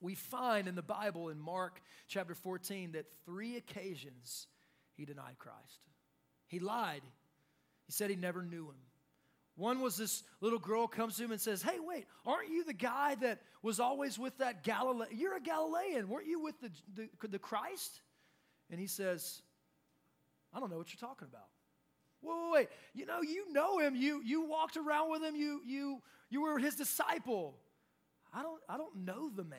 we 0.00 0.14
find 0.14 0.68
in 0.68 0.74
the 0.74 0.82
Bible 0.82 1.28
in 1.28 1.38
Mark 1.38 1.80
chapter 2.08 2.34
14 2.34 2.92
that 2.92 3.06
three 3.24 3.56
occasions 3.56 4.46
he 4.94 5.04
denied 5.04 5.38
Christ. 5.38 5.80
He 6.46 6.58
lied. 6.58 7.02
He 7.86 7.92
said 7.92 8.10
he 8.10 8.16
never 8.16 8.42
knew 8.42 8.66
him. 8.66 8.76
One 9.56 9.80
was 9.80 9.96
this 9.96 10.22
little 10.40 10.58
girl 10.58 10.86
comes 10.86 11.16
to 11.16 11.24
him 11.24 11.32
and 11.32 11.40
says, 11.40 11.62
Hey, 11.62 11.78
wait, 11.80 12.06
aren't 12.26 12.50
you 12.50 12.64
the 12.64 12.74
guy 12.74 13.14
that 13.16 13.40
was 13.62 13.80
always 13.80 14.18
with 14.18 14.36
that 14.38 14.62
Galilean? 14.62 15.16
You're 15.16 15.36
a 15.36 15.40
Galilean. 15.40 16.08
Weren't 16.08 16.26
you 16.26 16.40
with 16.40 16.60
the, 16.60 16.70
the, 16.94 17.28
the 17.28 17.38
Christ? 17.38 18.02
And 18.70 18.78
he 18.78 18.86
says, 18.86 19.40
I 20.52 20.60
don't 20.60 20.70
know 20.70 20.76
what 20.76 20.92
you're 20.92 21.08
talking 21.08 21.28
about. 21.30 21.48
Wait, 22.22 22.34
wait, 22.34 22.52
wait. 22.52 22.68
You 22.94 23.06
know, 23.06 23.22
you 23.22 23.50
know 23.52 23.78
him. 23.78 23.94
You, 23.94 24.20
you 24.22 24.46
walked 24.46 24.76
around 24.76 25.10
with 25.10 25.22
him. 25.22 25.36
You, 25.36 25.62
you, 25.64 26.02
you 26.28 26.42
were 26.42 26.58
his 26.58 26.74
disciple. 26.74 27.56
I 28.34 28.42
don't, 28.42 28.60
I 28.68 28.76
don't 28.76 29.04
know 29.04 29.30
the 29.34 29.44
man. 29.44 29.58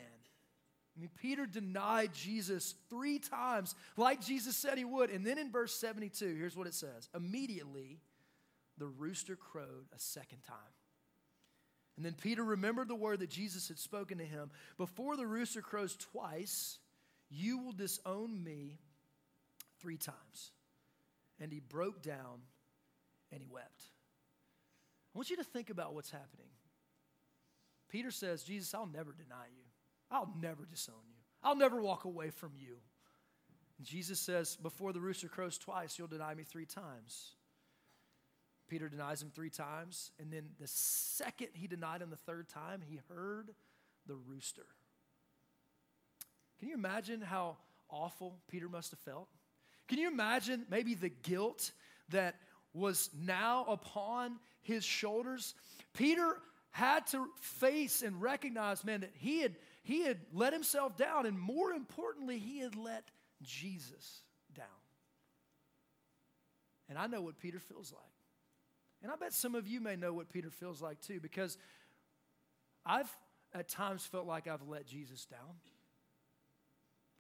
I 0.97 1.01
mean, 1.01 1.09
Peter 1.21 1.45
denied 1.45 2.11
Jesus 2.13 2.73
three 2.89 3.19
times, 3.19 3.75
like 3.97 4.19
Jesus 4.19 4.55
said 4.55 4.79
he 4.79 4.85
would. 4.85 5.11
And 5.11 5.25
then 5.25 5.37
in 5.37 5.51
verse 5.51 5.73
72, 5.75 6.35
here's 6.35 6.57
what 6.57 6.65
it 6.65 6.73
says 6.73 7.07
Immediately, 7.15 7.99
the 8.77 8.87
rooster 8.87 9.35
crowed 9.35 9.85
a 9.95 9.99
second 9.99 10.39
time. 10.43 10.57
And 11.97 12.05
then 12.05 12.13
Peter 12.13 12.43
remembered 12.43 12.87
the 12.87 12.95
word 12.95 13.19
that 13.19 13.29
Jesus 13.29 13.67
had 13.67 13.79
spoken 13.79 14.17
to 14.17 14.25
him 14.25 14.49
Before 14.77 15.15
the 15.15 15.27
rooster 15.27 15.61
crows 15.61 15.95
twice, 15.95 16.79
you 17.29 17.59
will 17.59 17.73
disown 17.73 18.43
me 18.43 18.79
three 19.79 19.97
times. 19.97 20.51
And 21.39 21.51
he 21.51 21.59
broke 21.59 22.01
down 22.01 22.41
and 23.31 23.41
he 23.41 23.47
wept. 23.47 23.83
I 25.13 25.17
want 25.17 25.29
you 25.29 25.37
to 25.37 25.43
think 25.43 25.69
about 25.69 25.93
what's 25.93 26.09
happening. 26.09 26.47
Peter 27.89 28.09
says, 28.09 28.43
Jesus, 28.43 28.73
I'll 28.73 28.87
never 28.87 29.11
deny 29.11 29.45
you. 29.55 29.66
I'll 30.11 30.33
never 30.41 30.65
disown 30.65 30.95
you. 31.09 31.15
I'll 31.43 31.55
never 31.55 31.81
walk 31.81 32.05
away 32.05 32.29
from 32.29 32.51
you. 32.55 32.77
Jesus 33.81 34.19
says, 34.19 34.55
Before 34.55 34.93
the 34.93 34.99
rooster 34.99 35.27
crows 35.27 35.57
twice, 35.57 35.97
you'll 35.97 36.07
deny 36.07 36.33
me 36.33 36.43
three 36.43 36.65
times. 36.65 37.35
Peter 38.67 38.89
denies 38.89 39.21
him 39.21 39.31
three 39.33 39.49
times. 39.49 40.11
And 40.19 40.31
then 40.31 40.49
the 40.59 40.67
second 40.67 41.49
he 41.53 41.67
denied 41.67 42.01
him 42.01 42.09
the 42.09 42.15
third 42.15 42.49
time, 42.49 42.81
he 42.81 42.99
heard 43.09 43.51
the 44.05 44.15
rooster. 44.15 44.65
Can 46.59 46.69
you 46.69 46.75
imagine 46.75 47.21
how 47.21 47.57
awful 47.89 48.39
Peter 48.49 48.67
must 48.67 48.91
have 48.91 48.99
felt? 48.99 49.29
Can 49.87 49.99
you 49.99 50.07
imagine 50.07 50.65
maybe 50.69 50.95
the 50.95 51.09
guilt 51.09 51.71
that 52.09 52.35
was 52.73 53.09
now 53.25 53.65
upon 53.69 54.37
his 54.61 54.83
shoulders? 54.83 55.53
Peter 55.93 56.37
had 56.71 57.07
to 57.07 57.27
face 57.39 58.01
and 58.01 58.21
recognize, 58.21 58.83
man, 58.83 59.01
that 59.01 59.13
he 59.15 59.41
had, 59.41 59.55
he 59.87 60.03
had 60.03 60.17
let 60.33 60.51
himself 60.51 60.97
down, 60.97 61.25
and 61.25 61.39
more 61.39 61.71
importantly, 61.71 62.39
he 62.39 62.59
had 62.59 62.75
let 62.75 63.09
Jesus 63.41 64.19
down. 64.53 64.65
And 66.89 66.97
I 66.97 67.07
know 67.07 67.21
what 67.21 67.39
Peter 67.39 67.59
feels 67.59 67.93
like. 67.93 68.01
And 69.01 69.09
I 69.09 69.15
bet 69.15 69.31
some 69.31 69.55
of 69.55 69.65
you 69.65 69.79
may 69.79 69.95
know 69.95 70.11
what 70.11 70.29
Peter 70.29 70.49
feels 70.49 70.81
like 70.81 70.99
too, 70.99 71.21
because 71.21 71.57
I've 72.85 73.09
at 73.53 73.69
times 73.69 74.05
felt 74.05 74.27
like 74.27 74.45
I've 74.45 74.67
let 74.67 74.87
Jesus 74.87 75.25
down. 75.25 75.55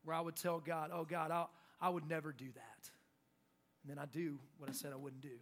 Where 0.03 0.17
I 0.17 0.19
would 0.19 0.35
tell 0.35 0.59
God, 0.59 0.91
oh, 0.93 1.05
God, 1.05 1.31
I'll, 1.31 1.49
I 1.79 1.87
would 1.87 2.09
never 2.09 2.33
do 2.33 2.47
that. 2.53 2.89
And 3.81 3.91
then 3.91 3.97
I 3.97 4.07
do 4.07 4.39
what 4.57 4.69
I 4.69 4.73
said 4.73 4.91
I 4.91 4.97
wouldn't 4.97 5.21
do. 5.21 5.39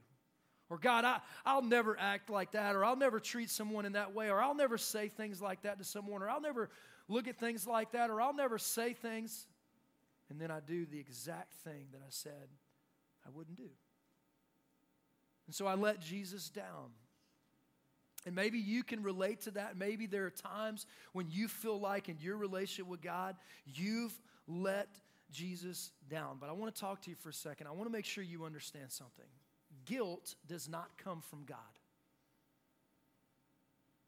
Or, 0.70 0.78
God, 0.78 1.06
I, 1.06 1.22
I'll 1.44 1.64
never 1.64 1.98
act 2.00 2.30
like 2.30 2.52
that, 2.52 2.76
or 2.76 2.86
I'll 2.86 2.96
never 2.96 3.20
treat 3.20 3.50
someone 3.50 3.86
in 3.86 3.94
that 3.94 4.14
way, 4.14 4.30
or 4.30 4.40
I'll 4.40 4.54
never 4.54 4.78
say 4.78 5.08
things 5.08 5.42
like 5.42 5.64
that 5.64 5.80
to 5.80 5.84
someone, 5.84 6.22
or 6.22 6.30
I'll 6.30 6.42
never 6.42 6.70
look 7.08 7.28
at 7.28 7.38
things 7.38 7.68
like 7.68 7.92
that, 7.92 8.10
or 8.10 8.22
I'll 8.22 8.34
never 8.34 8.58
say 8.58 8.94
things. 8.94 9.48
And 10.30 10.40
then 10.40 10.52
I 10.52 10.60
do 10.60 10.86
the 10.86 11.00
exact 11.00 11.54
thing 11.64 11.88
that 11.92 12.02
I 12.02 12.10
said 12.10 12.50
I 13.26 13.30
wouldn't 13.34 13.58
do. 13.58 13.70
And 15.48 15.56
so 15.56 15.68
I 15.68 15.76
let 15.76 16.00
Jesus 16.00 16.50
down. 16.50 16.92
And 18.26 18.34
maybe 18.34 18.58
you 18.58 18.84
can 18.84 19.04
relate 19.04 19.42
to 19.42 19.52
that. 19.52 19.78
Maybe 19.78 20.08
there 20.08 20.26
are 20.26 20.32
times 20.32 20.88
when 21.14 21.28
you 21.30 21.48
feel 21.48 21.80
like 21.80 22.10
in 22.10 22.18
your 22.20 22.38
relationship 22.38 22.88
with 22.88 23.02
God, 23.02 23.36
you've 23.66 24.20
let 24.48 24.88
Jesus 25.32 25.92
down. 26.10 26.38
But 26.40 26.50
I 26.50 26.54
want 26.54 26.74
to 26.74 26.82
talk 26.82 27.02
to 27.04 27.12
you 27.12 27.16
for 27.16 27.30
a 27.30 27.34
second. 27.34 27.68
I 27.68 27.72
want 27.72 27.86
to 27.86 27.92
make 27.92 28.06
sure 28.06 28.24
you 28.24 28.46
understand 28.46 28.92
something. 28.92 29.26
Guilt 29.86 30.36
does 30.48 30.68
not 30.68 30.90
come 30.98 31.22
from 31.22 31.44
God. 31.46 31.58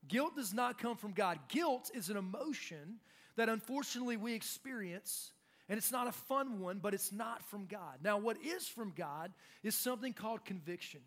Guilt 0.07 0.35
does 0.35 0.53
not 0.53 0.77
come 0.77 0.97
from 0.97 1.11
God. 1.11 1.39
Guilt 1.49 1.91
is 1.93 2.09
an 2.09 2.17
emotion 2.17 2.99
that 3.35 3.49
unfortunately 3.49 4.17
we 4.17 4.33
experience, 4.33 5.31
and 5.69 5.77
it's 5.77 5.91
not 5.91 6.07
a 6.07 6.11
fun 6.11 6.59
one, 6.59 6.79
but 6.79 6.93
it's 6.93 7.11
not 7.11 7.43
from 7.43 7.65
God. 7.65 7.99
Now, 8.03 8.17
what 8.17 8.37
is 8.43 8.67
from 8.67 8.93
God 8.95 9.31
is 9.63 9.75
something 9.75 10.13
called 10.13 10.45
conviction. 10.45 11.01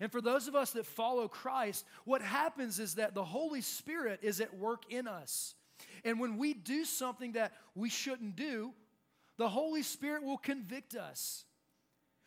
And 0.00 0.10
for 0.10 0.20
those 0.20 0.48
of 0.48 0.56
us 0.56 0.72
that 0.72 0.86
follow 0.86 1.28
Christ, 1.28 1.84
what 2.04 2.20
happens 2.22 2.80
is 2.80 2.94
that 2.94 3.14
the 3.14 3.24
Holy 3.24 3.60
Spirit 3.60 4.20
is 4.22 4.40
at 4.40 4.56
work 4.56 4.82
in 4.90 5.06
us. 5.06 5.54
And 6.04 6.18
when 6.18 6.36
we 6.36 6.54
do 6.54 6.84
something 6.84 7.32
that 7.32 7.52
we 7.74 7.88
shouldn't 7.88 8.36
do, 8.36 8.72
the 9.36 9.48
Holy 9.48 9.82
Spirit 9.82 10.24
will 10.24 10.38
convict 10.38 10.94
us, 10.94 11.44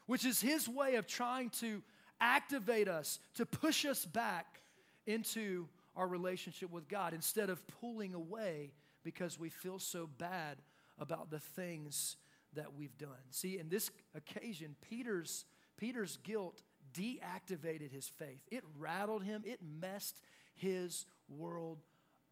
which 0.05 0.25
is 0.25 0.41
His 0.41 0.67
way 0.67 0.95
of 0.95 1.07
trying 1.07 1.49
to 1.61 1.81
activate 2.19 2.87
us, 2.87 3.19
to 3.35 3.45
push 3.45 3.85
us 3.85 4.05
back 4.05 4.61
into 5.05 5.67
our 5.97 6.07
relationship 6.07 6.71
with 6.71 6.87
God 6.87 7.13
instead 7.13 7.49
of 7.49 7.65
pulling 7.67 8.13
away 8.13 8.71
because 9.03 9.39
we 9.39 9.49
feel 9.49 9.79
so 9.79 10.07
bad 10.17 10.57
about 10.99 11.29
the 11.29 11.39
things 11.39 12.17
that 12.53 12.73
we've 12.75 12.97
done. 12.97 13.09
See, 13.31 13.57
in 13.57 13.67
this 13.67 13.91
occasion, 14.15 14.75
Peter's, 14.87 15.45
Peter's 15.77 16.17
guilt 16.23 16.61
deactivated 16.93 17.91
his 17.91 18.07
faith. 18.07 18.39
It 18.51 18.63
rattled 18.77 19.23
him, 19.23 19.43
it 19.45 19.59
messed 19.61 20.21
his 20.55 21.05
world 21.27 21.79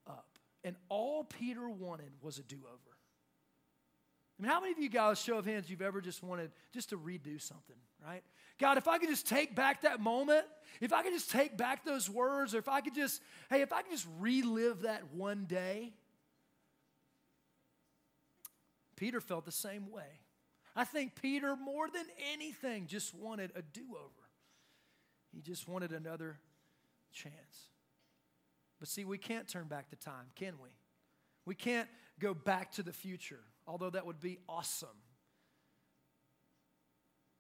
up. 0.07 0.27
And 0.63 0.75
all 0.89 1.23
Peter 1.23 1.69
wanted 1.69 2.11
was 2.21 2.39
a 2.39 2.43
do 2.43 2.57
over. 2.65 2.94
I 4.37 4.41
mean, 4.41 4.51
how 4.51 4.59
many 4.59 4.73
of 4.73 4.79
you 4.79 4.89
guys, 4.89 5.21
show 5.21 5.37
of 5.37 5.45
hands, 5.45 5.69
you've 5.69 5.81
ever 5.81 6.01
just 6.01 6.21
wanted 6.21 6.51
just 6.73 6.89
to 6.89 6.97
redo 6.97 7.41
something, 7.41 7.77
right? 8.05 8.21
God, 8.59 8.77
if 8.77 8.87
I 8.87 8.97
could 8.97 9.09
just 9.09 9.27
take 9.27 9.55
back 9.55 9.83
that 9.83 9.99
moment, 9.99 10.45
if 10.81 10.91
I 10.91 11.03
could 11.03 11.13
just 11.13 11.31
take 11.31 11.55
back 11.55 11.85
those 11.85 12.09
words, 12.09 12.53
or 12.53 12.57
if 12.57 12.67
I 12.67 12.81
could 12.81 12.95
just, 12.95 13.21
hey, 13.49 13.61
if 13.61 13.71
I 13.71 13.81
could 13.81 13.91
just 13.91 14.07
relive 14.19 14.81
that 14.81 15.13
one 15.13 15.45
day. 15.45 15.93
Peter 18.97 19.21
felt 19.21 19.45
the 19.45 19.51
same 19.51 19.91
way. 19.91 20.19
I 20.75 20.83
think 20.83 21.15
Peter, 21.21 21.55
more 21.55 21.87
than 21.89 22.05
anything, 22.33 22.87
just 22.87 23.13
wanted 23.13 23.51
a 23.55 23.61
do 23.61 23.83
over. 23.91 24.29
He 25.33 25.41
just 25.41 25.67
wanted 25.67 25.91
another 25.91 26.39
chance. 27.13 27.69
But 28.79 28.89
see, 28.89 29.05
we 29.05 29.17
can't 29.17 29.47
turn 29.47 29.67
back 29.67 29.89
the 29.89 29.95
time, 29.95 30.27
can 30.35 30.55
we? 30.61 30.69
We 31.45 31.55
can't 31.55 31.87
go 32.19 32.33
back 32.33 32.71
to 32.73 32.83
the 32.83 32.93
future 32.93 33.41
although 33.67 33.89
that 33.89 34.05
would 34.05 34.19
be 34.19 34.39
awesome. 34.47 34.89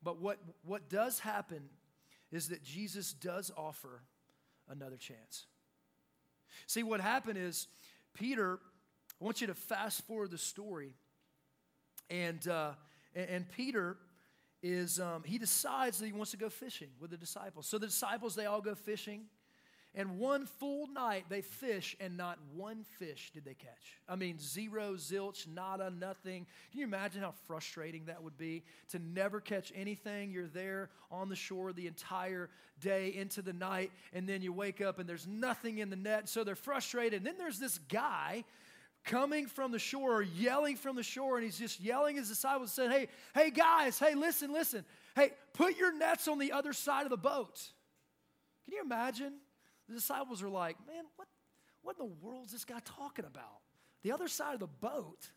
But 0.03 0.21
what, 0.21 0.37
what 0.63 0.89
does 0.89 1.19
happen 1.19 1.63
is 2.31 2.49
that 2.49 2.63
Jesus 2.63 3.13
does 3.13 3.51
offer 3.55 4.01
another 4.69 4.97
chance. 4.97 5.45
See, 6.67 6.83
what 6.83 7.01
happened 7.01 7.37
is 7.37 7.67
Peter, 8.13 8.59
I 9.19 9.23
want 9.23 9.41
you 9.41 9.47
to 9.47 9.55
fast 9.55 10.05
forward 10.05 10.31
the 10.31 10.37
story, 10.37 10.93
and, 12.09 12.47
uh, 12.47 12.71
and, 13.15 13.49
Peter 13.49 13.97
is, 14.61 14.99
um, 14.99 15.23
he 15.25 15.37
decides 15.37 15.99
that 15.99 16.05
he 16.05 16.13
wants 16.13 16.31
to 16.31 16.37
go 16.37 16.49
fishing 16.49 16.89
with 16.99 17.09
the 17.09 17.17
disciples. 17.17 17.65
So 17.67 17.77
the 17.77 17.87
disciples, 17.87 18.35
they 18.35 18.45
all 18.45 18.61
go 18.61 18.75
fishing. 18.75 19.25
And 19.97 20.19
one 20.19 20.45
full 20.45 20.87
night 20.87 21.25
they 21.29 21.41
fish, 21.41 21.95
and 22.01 22.17
not 22.17 22.37
one 22.53 22.83
fish 22.99 23.31
did 23.33 23.45
they 23.45 23.53
catch. 23.53 24.01
I 24.09 24.17
mean, 24.17 24.37
zero, 24.39 24.95
zilch, 24.95 25.47
nada, 25.47 25.89
nothing. 25.89 26.45
Can 26.71 26.79
you 26.81 26.85
imagine 26.85 27.21
how 27.21 27.33
frustrating 27.47 28.05
that 28.05 28.21
would 28.21 28.37
be 28.37 28.63
to 28.89 28.99
never 28.99 29.39
catch 29.39 29.71
anything? 29.73 30.31
You're 30.31 30.47
there 30.47 30.89
on 31.09 31.29
the 31.29 31.35
shore 31.35 31.71
the 31.71 31.87
entire 31.87 32.49
day 32.81 33.15
into 33.15 33.41
the 33.41 33.53
night, 33.53 33.89
and 34.11 34.27
then 34.27 34.41
you 34.41 34.51
wake 34.51 34.81
up 34.81 34.99
and 34.99 35.07
there's 35.07 35.27
nothing 35.27 35.77
in 35.77 35.89
the 35.89 35.95
net. 35.95 36.27
So 36.27 36.43
they're 36.43 36.55
frustrated. 36.55 37.17
And 37.17 37.25
then 37.25 37.37
there's 37.37 37.59
this 37.59 37.77
guy 37.77 38.43
coming 39.05 39.45
from 39.45 39.71
the 39.71 39.79
shore, 39.79 40.21
yelling 40.21 40.75
from 40.75 40.97
the 40.97 41.03
shore, 41.03 41.37
and 41.37 41.45
he's 41.45 41.57
just 41.57 41.79
yelling 41.79 42.17
his 42.17 42.27
disciples, 42.27 42.73
saying, 42.73 42.91
Hey, 42.91 43.07
hey, 43.33 43.49
guys, 43.49 43.97
hey, 43.97 44.13
listen, 44.15 44.51
listen. 44.51 44.83
Hey, 45.15 45.31
put 45.53 45.77
your 45.77 45.95
nets 45.97 46.27
on 46.27 46.37
the 46.37 46.51
other 46.51 46.73
side 46.73 47.03
of 47.03 47.11
the 47.11 47.17
boat. 47.17 47.61
Can 48.65 48.73
you 48.73 48.81
imagine? 48.81 49.35
The 49.87 49.95
disciples 49.95 50.41
are 50.41 50.49
like, 50.49 50.77
man, 50.87 51.03
what, 51.15 51.27
what 51.81 51.95
in 51.99 52.07
the 52.07 52.15
world 52.25 52.47
is 52.47 52.51
this 52.51 52.65
guy 52.65 52.79
talking 52.83 53.25
about? 53.25 53.61
The 54.03 54.11
other 54.11 54.27
side 54.27 54.53
of 54.53 54.59
the 54.59 54.67
boat. 54.67 55.29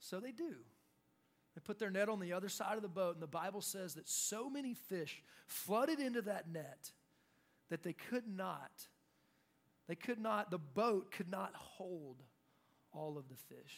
So 0.00 0.20
they 0.20 0.32
do. 0.32 0.54
They 1.54 1.60
put 1.64 1.78
their 1.78 1.90
net 1.90 2.08
on 2.08 2.20
the 2.20 2.32
other 2.32 2.48
side 2.48 2.76
of 2.76 2.82
the 2.82 2.88
boat, 2.88 3.14
and 3.14 3.22
the 3.22 3.26
Bible 3.26 3.60
says 3.60 3.94
that 3.94 4.08
so 4.08 4.48
many 4.48 4.74
fish 4.74 5.22
flooded 5.46 5.98
into 5.98 6.22
that 6.22 6.48
net 6.48 6.92
that 7.68 7.82
they 7.82 7.92
could 7.92 8.28
not, 8.28 8.70
they 9.88 9.96
could 9.96 10.20
not, 10.20 10.50
the 10.50 10.58
boat 10.58 11.10
could 11.10 11.30
not 11.30 11.52
hold 11.54 12.22
all 12.92 13.18
of 13.18 13.28
the 13.28 13.34
fish. 13.34 13.76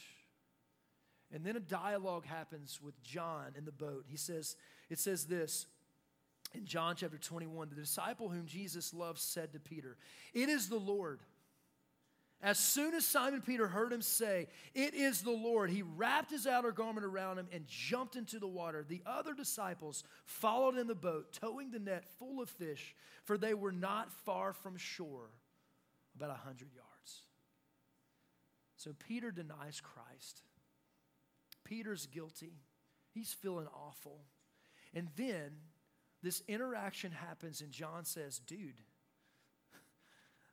And 1.33 1.45
then 1.45 1.57
a 1.57 1.61
dialogue 1.61 2.27
happens 2.27 2.81
with 2.83 3.01
John 3.03 3.53
in 3.57 3.65
the 3.65 3.73
boat. 3.73 4.05
He 4.09 4.17
says, 4.17 4.57
it 4.89 4.99
says 4.99 5.27
this 5.27 5.67
in 6.55 6.65
John 6.65 6.97
chapter 6.97 7.19
21 7.19 7.69
the 7.69 7.77
disciple 7.77 8.29
whom 8.29 8.47
Jesus 8.47 8.93
loved 8.95 9.19
said 9.19 9.53
to 9.53 9.61
Peter, 9.61 9.97
It 10.35 10.49
is 10.49 10.69
the 10.69 10.77
Lord. 10.77 11.21
As 12.43 12.59
soon 12.59 12.95
as 12.95 13.05
Simon 13.05 13.43
Peter 13.43 13.69
heard 13.69 13.93
him 13.93 14.01
say, 14.01 14.49
It 14.75 14.95
is 14.95 15.21
the 15.21 15.31
Lord, 15.31 15.71
he 15.71 15.83
wrapped 15.83 16.31
his 16.31 16.47
outer 16.47 16.73
garment 16.73 17.05
around 17.05 17.39
him 17.39 17.49
and 17.53 17.67
jumped 17.67 18.17
into 18.17 18.39
the 18.39 18.49
water. 18.49 18.85
The 18.87 19.03
other 19.05 19.35
disciples 19.35 20.05
followed 20.25 20.79
in 20.79 20.87
the 20.87 20.95
boat, 20.95 21.33
towing 21.39 21.71
the 21.71 21.79
net 21.79 22.05
full 22.19 22.41
of 22.41 22.49
fish, 22.49 22.95
for 23.25 23.37
they 23.37 23.53
were 23.53 23.73
not 23.73 24.11
far 24.25 24.55
from 24.55 24.79
shore, 24.79 25.31
about 26.17 26.31
a 26.31 26.35
hundred 26.35 26.71
yards. 26.75 27.23
So 28.77 28.95
Peter 28.99 29.31
denies 29.31 29.83
Christ. 29.83 30.41
Peter's 31.65 32.07
guilty. 32.07 32.55
He's 33.13 33.35
feeling 33.35 33.67
awful. 33.75 34.21
And 34.95 35.09
then 35.17 35.51
this 36.23 36.43
interaction 36.49 37.13
happens, 37.13 37.61
and 37.61 37.71
John 37.71 38.05
says, 38.05 38.39
Dude, 38.39 38.81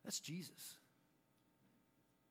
that's 0.04 0.20
Jesus. 0.20 0.76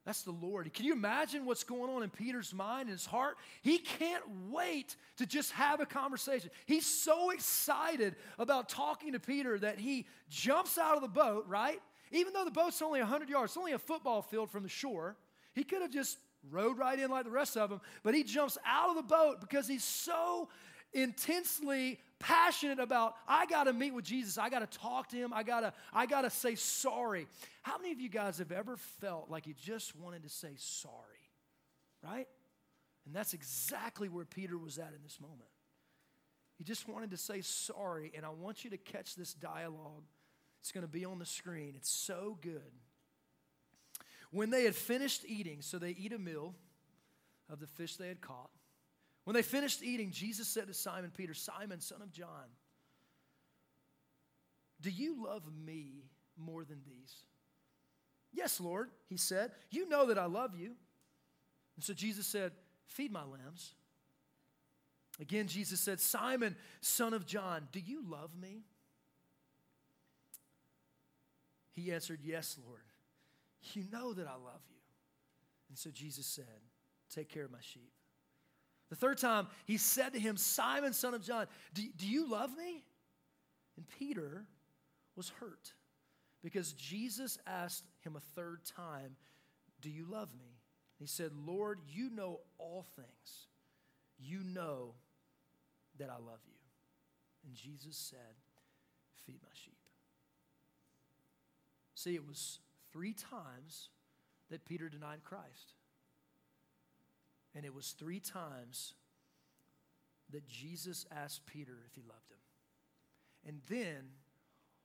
That's 0.07 0.23
the 0.23 0.31
Lord. 0.31 0.73
Can 0.73 0.85
you 0.85 0.93
imagine 0.93 1.45
what's 1.45 1.65
going 1.65 1.91
on 1.91 2.05
in 2.05 2.11
Peter's 2.11 2.55
mind 2.55 2.83
and 2.83 2.91
his 2.91 3.05
heart? 3.05 3.37
He 3.63 3.79
can't 3.79 4.23
wait 4.49 4.95
to 5.17 5.27
just 5.27 5.51
have 5.51 5.81
a 5.81 5.87
conversation. 5.87 6.51
He's 6.65 6.87
so 6.87 7.31
excited 7.31 8.15
about 8.39 8.69
talking 8.69 9.13
to 9.15 9.21
Peter 9.21 9.59
that 9.59 9.81
he 9.81 10.07
jumps 10.31 10.79
out 10.79 10.95
of 10.95 11.03
the 11.03 11.09
boat, 11.09 11.47
right? 11.49 11.81
Even 12.13 12.33
though 12.33 12.45
the 12.45 12.53
boat's 12.53 12.81
only 12.83 13.01
100 13.01 13.29
yards, 13.29 13.51
it's 13.51 13.57
only 13.57 13.73
a 13.73 13.81
football 13.81 14.23
field 14.23 14.49
from 14.49 14.63
the 14.63 14.69
shore. 14.69 15.17
He 15.55 15.65
could 15.65 15.83
have 15.83 15.91
just 15.91 16.19
rode 16.53 16.79
right 16.79 16.99
in 16.99 17.11
like 17.11 17.25
the 17.25 17.31
rest 17.31 17.57
of 17.57 17.69
them, 17.69 17.81
but 18.05 18.15
he 18.15 18.23
jumps 18.23 18.57
out 18.65 18.91
of 18.91 18.97
the 18.97 19.03
boat 19.03 19.41
because 19.41 19.67
he's 19.67 19.83
so 19.83 20.49
intensely 20.93 21.99
passionate 22.19 22.79
about 22.79 23.15
I 23.29 23.47
got 23.47 23.65
to 23.65 23.73
meet 23.73 23.95
with 23.95 24.05
Jesus. 24.05 24.39
I 24.39 24.49
got 24.49 24.69
to 24.69 24.79
talk 24.79 25.09
to 25.09 25.17
him. 25.17 25.33
I 25.33 25.43
got 25.43 25.61
to 25.61 25.73
I 25.93 26.07
got 26.07 26.23
to 26.23 26.31
say 26.31 26.55
sorry. 26.55 27.27
How 27.63 27.79
many 27.79 27.93
of 27.93 28.01
you 28.01 28.09
guys 28.09 28.39
have 28.39 28.53
ever 28.53 28.77
felt 29.01 29.31
like 29.31 29.47
you 29.47 29.55
just 29.55 29.97
wanted 29.97 30.23
to 30.23 30.29
say 30.29 30.55
sorry? 30.57 30.95
Right? 32.03 32.29
And 33.07 33.15
that's 33.15 33.35
exactly 33.35 34.09
where 34.09 34.25
Peter 34.25 34.59
was 34.59 34.79
at 34.79 34.93
in 34.95 35.03
this 35.03 35.19
moment. 35.21 35.49
He 36.59 36.65
just 36.65 36.89
wanted 36.89 37.11
to 37.11 37.17
say 37.17 37.43
sorry, 37.43 38.13
and 38.17 38.25
I 38.25 38.31
want 38.31 38.65
you 38.65 38.71
to 38.71 38.79
catch 38.79 39.15
this 39.15 39.35
dialogue. 39.35 40.05
It's 40.61 40.73
going 40.73 40.87
to 40.87 40.93
be 40.93 41.05
on 41.05 41.19
the 41.19 41.27
screen. 41.27 41.75
It's 41.77 41.91
so 41.91 42.39
good. 42.41 42.73
When 44.33 44.51
they 44.51 44.65
had 44.65 44.75
finished 44.75 45.25
eating, 45.27 45.63
so 45.63 45.79
they 45.79 45.91
eat 45.91 46.13
a 46.13 46.19
meal 46.19 46.55
of 47.49 47.61
the 47.61 47.67
fish 47.67 47.97
they 47.97 48.09
had 48.09 48.21
caught. 48.21 48.51
When 49.27 49.35
they 49.35 49.43
finished 49.43 49.83
eating, 49.83 50.13
Jesus 50.13 50.47
said 50.47 50.69
to 50.69 50.73
Simon 50.73 51.11
Peter, 51.13 51.35
Simon, 51.35 51.81
son 51.81 52.01
of 52.01 52.13
John, 52.13 52.47
do 54.81 54.89
you 54.89 55.25
love 55.25 55.43
me 55.67 56.05
more 56.37 56.65
than 56.65 56.81
these? 56.87 57.13
Yes, 58.33 58.61
Lord, 58.61 58.89
he 59.09 59.17
said. 59.17 59.51
You 59.69 59.89
know 59.89 60.07
that 60.07 60.17
I 60.17 60.27
love 60.27 60.53
you. 60.57 60.77
And 61.75 61.85
so 61.85 61.93
Jesus 61.93 62.25
said, 62.25 62.53
Feed 62.87 63.11
my 63.11 63.25
lambs. 63.25 63.75
Again, 65.21 65.49
Jesus 65.49 65.81
said, 65.81 65.99
Simon, 65.99 66.55
son 66.81 67.13
of 67.13 67.27
John, 67.27 67.67
do 67.73 67.81
you 67.81 68.09
love 68.09 68.31
me? 68.41 68.63
He 71.73 71.93
answered, 71.93 72.21
Yes, 72.23 72.57
Lord. 72.65 72.79
You 73.73 73.87
know 73.91 74.13
that 74.13 74.29
I 74.29 74.35
love 74.35 74.63
you. 74.71 74.77
And 75.69 75.77
so 75.77 75.91
Jesus 75.91 76.27
said, 76.27 76.45
Take 77.11 77.29
care 77.29 77.45
of 77.45 77.51
my 77.51 77.59
sheep. 77.61 77.91
The 78.89 78.97
third 78.97 79.19
time, 79.19 79.49
he 79.65 79.77
said 79.77 80.13
to 80.13 80.21
him, 80.21 80.37
Simon, 80.37 80.93
son 80.93 81.15
of 81.15 81.23
John, 81.23 81.47
do, 81.75 81.83
do 81.97 82.07
you 82.07 82.31
love 82.31 82.57
me? 82.57 82.85
And 83.77 83.87
Peter 83.99 84.45
was 85.17 85.31
hurt 85.41 85.73
because 86.43 86.73
Jesus 86.73 87.39
asked 87.47 87.85
him 88.05 88.17
a 88.17 88.21
third 88.21 88.61
time, 88.65 89.17
Do 89.81 89.91
you 89.91 90.07
love 90.09 90.29
me? 90.39 90.61
He 90.99 91.07
said, 91.07 91.33
Lord, 91.47 91.81
you 91.89 92.11
know 92.11 92.41
all 92.59 92.87
things. 92.95 93.49
You 94.19 94.41
know 94.45 94.95
that 95.99 96.09
I 96.09 96.15
love 96.15 96.41
you. 96.47 96.55
And 97.45 97.55
Jesus 97.55 97.97
said, 97.97 98.37
Feed 99.27 99.41
my 99.43 99.51
sheep. 99.53 99.75
See, 101.95 102.15
it 102.15 102.27
was 102.27 102.61
three 102.93 103.15
times 103.15 103.89
that 104.51 104.65
Peter 104.65 104.89
denied 104.89 105.25
Christ. 105.25 105.75
And 107.57 107.65
it 107.65 107.75
was 107.75 107.93
three 107.93 108.21
times 108.21 108.93
that 110.31 110.47
Jesus 110.47 111.07
asked 111.11 111.47
Peter 111.47 111.73
if 111.89 111.95
he 111.95 112.03
loved 112.03 112.31
him. 112.31 112.39
And 113.49 113.61
then, 113.69 114.11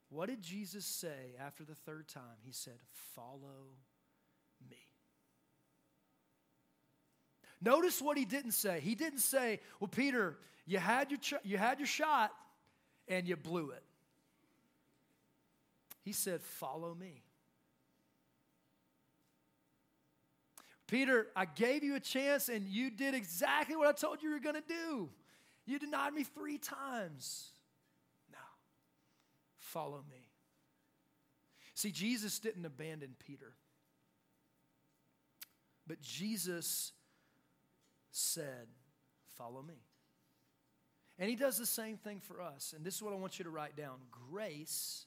what 0.10 0.30
did 0.30 0.42
Jesus 0.42 0.86
say 0.86 1.36
after 1.38 1.66
the 1.66 1.76
third 1.76 2.08
time? 2.08 2.38
He 2.46 2.54
said, 2.54 2.80
Follow 3.14 3.76
me. 4.70 4.78
Notice 7.62 8.02
what 8.02 8.18
he 8.18 8.24
didn't 8.24 8.54
say. 8.54 8.80
He 8.80 8.96
didn't 8.96 9.20
say, 9.20 9.60
Well, 9.82 9.90
Peter, 9.90 10.38
you 10.66 10.78
had 10.78 11.12
your, 11.12 11.20
ch- 11.20 11.44
you 11.44 11.58
had 11.58 11.80
your 11.80 11.88
shot 11.88 12.32
and 13.10 13.28
you 13.28 13.36
blew 13.36 13.72
it. 13.72 13.84
He 16.04 16.14
said, 16.14 16.42
Follow 16.42 16.96
me. 16.96 17.24
Peter, 20.92 21.28
I 21.38 21.46
gave 21.46 21.86
you 21.86 21.96
a 21.96 22.02
chance 22.02 22.50
and 22.50 22.68
you 22.68 22.90
did 22.90 23.16
exactly 23.16 23.78
what 23.78 23.88
I 23.88 23.94
told 23.94 24.22
you 24.22 24.28
you 24.28 24.36
were 24.36 24.42
going 24.42 24.62
to 24.62 24.68
do. 24.68 25.10
You 25.66 25.80
denied 25.80 26.14
me 26.14 26.26
three 26.26 26.58
times. 26.58 27.52
Now, 28.30 28.38
follow 29.58 30.04
me. 30.12 30.28
See, 31.76 31.92
Jesus 31.92 32.40
didn't 32.40 32.66
abandon 32.66 33.16
Peter, 33.26 33.54
but 35.88 36.02
Jesus 36.02 36.92
said, 38.12 38.68
Follow 39.38 39.62
me. 39.62 39.86
And 41.18 41.30
he 41.30 41.38
does 41.38 41.58
the 41.58 41.66
same 41.66 41.96
thing 41.96 42.20
for 42.20 42.42
us. 42.42 42.74
And 42.76 42.86
this 42.86 42.96
is 42.96 43.02
what 43.02 43.14
I 43.14 43.16
want 43.16 43.40
you 43.40 43.46
to 43.46 43.50
write 43.50 43.78
down 43.78 43.96
grace, 44.30 45.06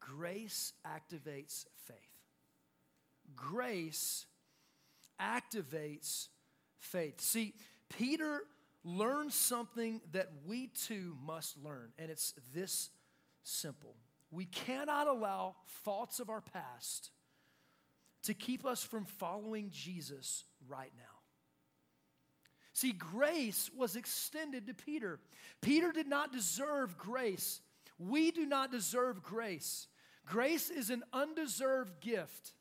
grace 0.00 0.72
activates 0.86 1.66
faith. 1.86 1.98
Grace 3.36 4.24
activates 5.20 6.28
faith. 6.78 7.20
See, 7.20 7.54
Peter 7.88 8.42
learned 8.84 9.32
something 9.32 10.00
that 10.12 10.28
we 10.46 10.68
too 10.68 11.16
must 11.24 11.56
learn, 11.62 11.92
and 11.98 12.10
it's 12.10 12.34
this 12.54 12.90
simple. 13.42 13.96
We 14.30 14.46
cannot 14.46 15.06
allow 15.06 15.56
thoughts 15.84 16.20
of 16.20 16.28
our 16.28 16.40
past 16.40 17.10
to 18.24 18.34
keep 18.34 18.66
us 18.66 18.82
from 18.82 19.04
following 19.04 19.70
Jesus 19.70 20.44
right 20.68 20.92
now. 20.96 21.04
See, 22.72 22.92
grace 22.92 23.70
was 23.76 23.94
extended 23.94 24.66
to 24.66 24.74
Peter. 24.74 25.20
Peter 25.60 25.92
did 25.92 26.08
not 26.08 26.32
deserve 26.32 26.98
grace. 26.98 27.60
We 27.98 28.32
do 28.32 28.46
not 28.46 28.72
deserve 28.72 29.22
grace. 29.22 29.86
Grace 30.26 30.70
is 30.70 30.90
an 30.90 31.04
undeserved 31.12 32.00
gift. 32.00 32.52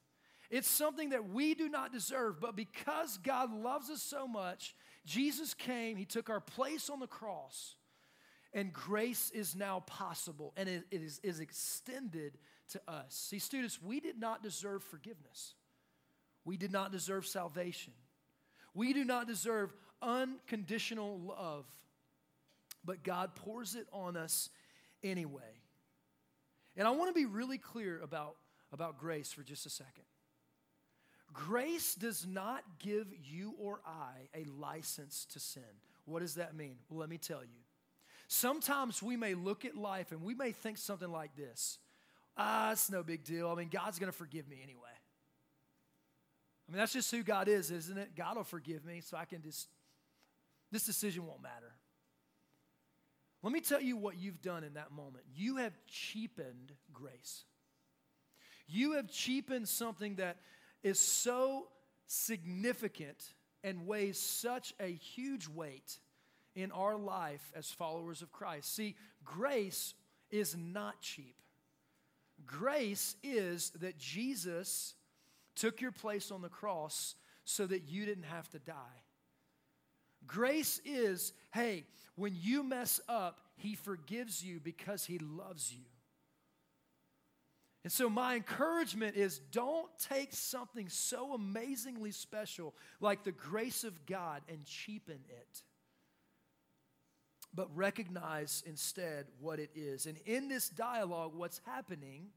It's 0.53 0.69
something 0.69 1.09
that 1.09 1.29
we 1.29 1.55
do 1.55 1.67
not 1.67 1.91
deserve, 1.91 2.39
but 2.39 2.55
because 2.55 3.17
God 3.17 3.51
loves 3.51 3.89
us 3.89 4.03
so 4.03 4.27
much, 4.27 4.75
Jesus 5.03 5.55
came, 5.55 5.97
He 5.97 6.05
took 6.05 6.29
our 6.29 6.39
place 6.39 6.91
on 6.91 6.99
the 6.99 7.07
cross, 7.07 7.73
and 8.53 8.71
grace 8.71 9.31
is 9.31 9.55
now 9.55 9.79
possible 9.87 10.53
and 10.55 10.69
it, 10.69 10.83
it 10.91 11.01
is, 11.01 11.19
is 11.23 11.39
extended 11.39 12.37
to 12.69 12.79
us. 12.87 13.07
See, 13.15 13.39
students, 13.39 13.81
we 13.81 13.99
did 13.99 14.19
not 14.19 14.43
deserve 14.43 14.83
forgiveness, 14.83 15.55
we 16.45 16.55
did 16.55 16.71
not 16.71 16.91
deserve 16.91 17.25
salvation, 17.25 17.93
we 18.75 18.93
do 18.93 19.03
not 19.03 19.25
deserve 19.25 19.73
unconditional 20.03 21.19
love, 21.19 21.65
but 22.85 23.01
God 23.03 23.33
pours 23.33 23.73
it 23.73 23.87
on 23.91 24.15
us 24.15 24.51
anyway. 25.03 25.61
And 26.77 26.87
I 26.87 26.91
want 26.91 27.09
to 27.09 27.19
be 27.19 27.25
really 27.25 27.57
clear 27.57 27.99
about, 28.03 28.35
about 28.71 28.99
grace 28.99 29.33
for 29.33 29.41
just 29.41 29.65
a 29.65 29.71
second. 29.71 30.03
Grace 31.33 31.95
does 31.95 32.25
not 32.25 32.63
give 32.79 33.07
you 33.23 33.55
or 33.59 33.81
I 33.85 34.29
a 34.35 34.45
license 34.45 35.25
to 35.33 35.39
sin. 35.39 35.63
What 36.05 36.19
does 36.19 36.35
that 36.35 36.55
mean? 36.55 36.77
Well, 36.89 36.99
let 36.99 37.09
me 37.09 37.17
tell 37.17 37.41
you. 37.41 37.61
Sometimes 38.27 39.01
we 39.01 39.17
may 39.17 39.33
look 39.33 39.65
at 39.65 39.75
life 39.75 40.11
and 40.11 40.21
we 40.21 40.35
may 40.35 40.51
think 40.51 40.77
something 40.77 41.11
like 41.11 41.35
this 41.35 41.79
ah, 42.37 42.71
it's 42.71 42.89
no 42.89 43.03
big 43.03 43.23
deal. 43.23 43.49
I 43.49 43.55
mean, 43.55 43.69
God's 43.69 43.99
going 43.99 44.11
to 44.11 44.17
forgive 44.17 44.47
me 44.47 44.59
anyway. 44.63 44.81
I 46.67 46.71
mean, 46.71 46.79
that's 46.79 46.93
just 46.93 47.11
who 47.11 47.23
God 47.23 47.47
is, 47.47 47.71
isn't 47.71 47.97
it? 47.97 48.15
God 48.15 48.37
will 48.37 48.43
forgive 48.43 48.85
me, 48.85 49.01
so 49.01 49.17
I 49.17 49.25
can 49.25 49.41
just, 49.41 49.67
this 50.71 50.85
decision 50.85 51.25
won't 51.27 51.41
matter. 51.41 51.73
Let 53.43 53.51
me 53.51 53.59
tell 53.59 53.81
you 53.81 53.97
what 53.97 54.17
you've 54.17 54.41
done 54.41 54.63
in 54.63 54.75
that 54.75 54.91
moment. 54.91 55.25
You 55.35 55.57
have 55.57 55.73
cheapened 55.85 56.71
grace. 56.93 57.43
You 58.67 58.93
have 58.93 59.11
cheapened 59.11 59.67
something 59.67 60.15
that 60.15 60.37
is 60.83 60.99
so 60.99 61.67
significant 62.05 63.33
and 63.63 63.87
weighs 63.87 64.19
such 64.19 64.73
a 64.79 64.87
huge 64.87 65.47
weight 65.47 65.99
in 66.55 66.71
our 66.71 66.97
life 66.97 67.51
as 67.55 67.71
followers 67.71 68.21
of 68.21 68.31
Christ. 68.31 68.75
See, 68.75 68.95
grace 69.23 69.93
is 70.29 70.55
not 70.57 71.01
cheap. 71.01 71.35
Grace 72.45 73.15
is 73.23 73.71
that 73.81 73.97
Jesus 73.97 74.95
took 75.55 75.81
your 75.81 75.91
place 75.91 76.31
on 76.31 76.41
the 76.41 76.49
cross 76.49 77.15
so 77.45 77.65
that 77.65 77.83
you 77.87 78.05
didn't 78.05 78.23
have 78.23 78.49
to 78.49 78.59
die. 78.59 78.73
Grace 80.25 80.79
is, 80.85 81.33
hey, 81.53 81.85
when 82.15 82.33
you 82.39 82.63
mess 82.63 82.99
up, 83.07 83.39
He 83.55 83.75
forgives 83.75 84.43
you 84.43 84.59
because 84.59 85.05
He 85.05 85.19
loves 85.19 85.71
you. 85.71 85.85
And 87.83 87.91
so, 87.91 88.09
my 88.09 88.35
encouragement 88.35 89.17
is 89.17 89.39
don't 89.51 89.89
take 89.99 90.33
something 90.33 90.87
so 90.87 91.33
amazingly 91.33 92.11
special 92.11 92.73
like 93.01 93.23
the 93.23 93.33
grace 93.33 93.83
of 93.83 94.05
God 94.05 94.41
and 94.47 94.63
cheapen 94.63 95.19
it, 95.27 95.61
but 97.53 97.75
recognize 97.75 98.63
instead 98.65 99.25
what 99.39 99.59
it 99.59 99.71
is. 99.75 100.05
And 100.05 100.17
in 100.25 100.47
this 100.47 100.69
dialogue, 100.69 101.33
what's 101.35 101.59
happening, 101.65 102.27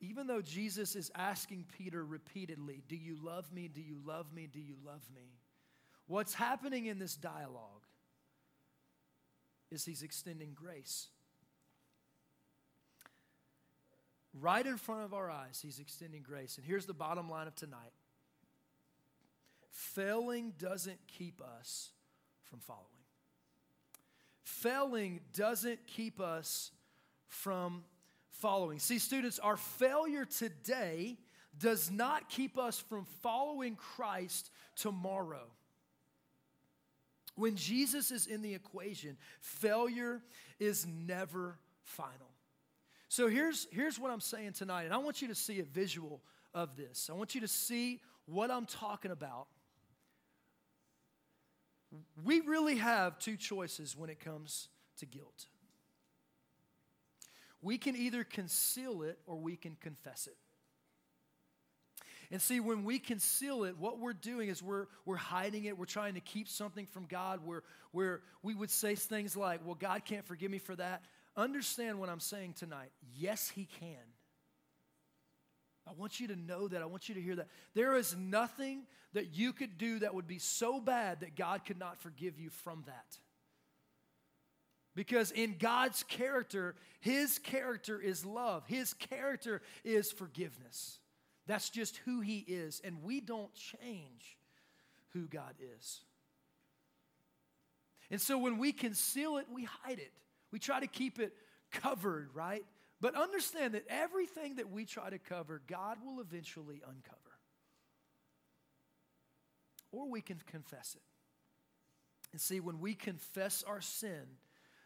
even 0.00 0.28
though 0.28 0.42
Jesus 0.42 0.94
is 0.94 1.10
asking 1.16 1.66
Peter 1.76 2.04
repeatedly, 2.04 2.84
Do 2.86 2.96
you 2.96 3.16
love 3.20 3.52
me? 3.52 3.66
Do 3.66 3.80
you 3.80 3.98
love 4.06 4.32
me? 4.32 4.46
Do 4.46 4.60
you 4.60 4.76
love 4.86 5.02
me? 5.12 5.32
What's 6.06 6.34
happening 6.34 6.86
in 6.86 7.00
this 7.00 7.16
dialogue 7.16 7.86
is 9.72 9.84
he's 9.84 10.02
extending 10.02 10.52
grace. 10.54 11.08
Right 14.40 14.66
in 14.66 14.76
front 14.76 15.04
of 15.04 15.14
our 15.14 15.30
eyes, 15.30 15.60
He's 15.62 15.78
extending 15.78 16.22
grace. 16.22 16.56
And 16.56 16.66
here's 16.66 16.86
the 16.86 16.94
bottom 16.94 17.28
line 17.28 17.46
of 17.46 17.54
tonight 17.54 17.92
failing 19.70 20.52
doesn't 20.58 20.98
keep 21.06 21.40
us 21.40 21.90
from 22.44 22.60
following. 22.60 22.84
Failing 24.42 25.20
doesn't 25.32 25.86
keep 25.86 26.20
us 26.20 26.70
from 27.28 27.84
following. 28.30 28.78
See, 28.78 28.98
students, 28.98 29.38
our 29.38 29.56
failure 29.56 30.24
today 30.24 31.16
does 31.58 31.90
not 31.90 32.28
keep 32.28 32.58
us 32.58 32.78
from 32.78 33.04
following 33.22 33.76
Christ 33.76 34.50
tomorrow. 34.76 35.46
When 37.36 37.56
Jesus 37.56 38.10
is 38.10 38.26
in 38.26 38.42
the 38.42 38.54
equation, 38.54 39.16
failure 39.40 40.22
is 40.60 40.86
never 40.86 41.58
final. 41.82 42.33
So 43.14 43.28
here's, 43.28 43.68
here's 43.70 43.96
what 43.96 44.10
I'm 44.10 44.18
saying 44.18 44.54
tonight, 44.54 44.86
and 44.86 44.92
I 44.92 44.96
want 44.96 45.22
you 45.22 45.28
to 45.28 45.36
see 45.36 45.60
a 45.60 45.62
visual 45.62 46.20
of 46.52 46.74
this. 46.74 47.08
I 47.08 47.12
want 47.14 47.36
you 47.36 47.42
to 47.42 47.46
see 47.46 48.00
what 48.26 48.50
I'm 48.50 48.66
talking 48.66 49.12
about. 49.12 49.46
We 52.24 52.40
really 52.40 52.74
have 52.74 53.20
two 53.20 53.36
choices 53.36 53.96
when 53.96 54.10
it 54.10 54.18
comes 54.18 54.66
to 54.98 55.06
guilt. 55.06 55.46
We 57.62 57.78
can 57.78 57.94
either 57.94 58.24
conceal 58.24 59.04
it 59.04 59.20
or 59.28 59.36
we 59.36 59.54
can 59.54 59.76
confess 59.80 60.26
it. 60.26 60.36
And 62.32 62.42
see, 62.42 62.58
when 62.58 62.82
we 62.82 62.98
conceal 62.98 63.62
it, 63.62 63.78
what 63.78 64.00
we're 64.00 64.12
doing 64.12 64.48
is 64.48 64.60
we're, 64.60 64.86
we're 65.04 65.14
hiding 65.14 65.66
it. 65.66 65.78
We're 65.78 65.84
trying 65.84 66.14
to 66.14 66.20
keep 66.20 66.48
something 66.48 66.86
from 66.86 67.04
God 67.04 67.46
where, 67.46 67.62
where 67.92 68.22
we 68.42 68.56
would 68.56 68.72
say 68.72 68.96
things 68.96 69.36
like, 69.36 69.60
well, 69.64 69.76
God 69.76 70.04
can't 70.04 70.26
forgive 70.26 70.50
me 70.50 70.58
for 70.58 70.74
that. 70.74 71.04
Understand 71.36 71.98
what 71.98 72.08
I'm 72.08 72.20
saying 72.20 72.54
tonight. 72.54 72.90
Yes, 73.16 73.48
He 73.48 73.66
can. 73.80 73.98
I 75.86 75.92
want 75.92 76.18
you 76.18 76.28
to 76.28 76.36
know 76.36 76.68
that. 76.68 76.80
I 76.80 76.86
want 76.86 77.08
you 77.08 77.14
to 77.14 77.20
hear 77.20 77.36
that. 77.36 77.48
There 77.74 77.94
is 77.96 78.16
nothing 78.16 78.82
that 79.12 79.34
you 79.34 79.52
could 79.52 79.76
do 79.76 79.98
that 79.98 80.14
would 80.14 80.26
be 80.26 80.38
so 80.38 80.80
bad 80.80 81.20
that 81.20 81.36
God 81.36 81.64
could 81.64 81.78
not 81.78 82.00
forgive 82.00 82.38
you 82.38 82.50
from 82.50 82.84
that. 82.86 83.18
Because 84.94 85.30
in 85.32 85.56
God's 85.58 86.02
character, 86.04 86.76
His 87.00 87.38
character 87.38 88.00
is 88.00 88.24
love, 88.24 88.64
His 88.66 88.94
character 88.94 89.60
is 89.84 90.12
forgiveness. 90.12 90.98
That's 91.46 91.68
just 91.68 91.96
who 92.04 92.20
He 92.20 92.38
is. 92.38 92.80
And 92.82 93.02
we 93.02 93.20
don't 93.20 93.52
change 93.54 94.38
who 95.12 95.26
God 95.26 95.54
is. 95.78 96.00
And 98.10 98.20
so 98.20 98.38
when 98.38 98.58
we 98.58 98.72
conceal 98.72 99.36
it, 99.38 99.46
we 99.52 99.64
hide 99.64 99.98
it. 99.98 100.12
We 100.54 100.60
try 100.60 100.78
to 100.78 100.86
keep 100.86 101.18
it 101.18 101.32
covered, 101.72 102.30
right? 102.32 102.64
But 103.00 103.16
understand 103.16 103.74
that 103.74 103.82
everything 103.88 104.54
that 104.54 104.70
we 104.70 104.84
try 104.84 105.10
to 105.10 105.18
cover, 105.18 105.60
God 105.66 105.98
will 106.06 106.20
eventually 106.20 106.80
uncover. 106.86 107.18
Or 109.90 110.08
we 110.08 110.20
can 110.20 110.40
confess 110.46 110.94
it. 110.94 111.02
And 112.30 112.40
see, 112.40 112.60
when 112.60 112.78
we 112.78 112.94
confess 112.94 113.64
our 113.66 113.80
sin, 113.80 114.22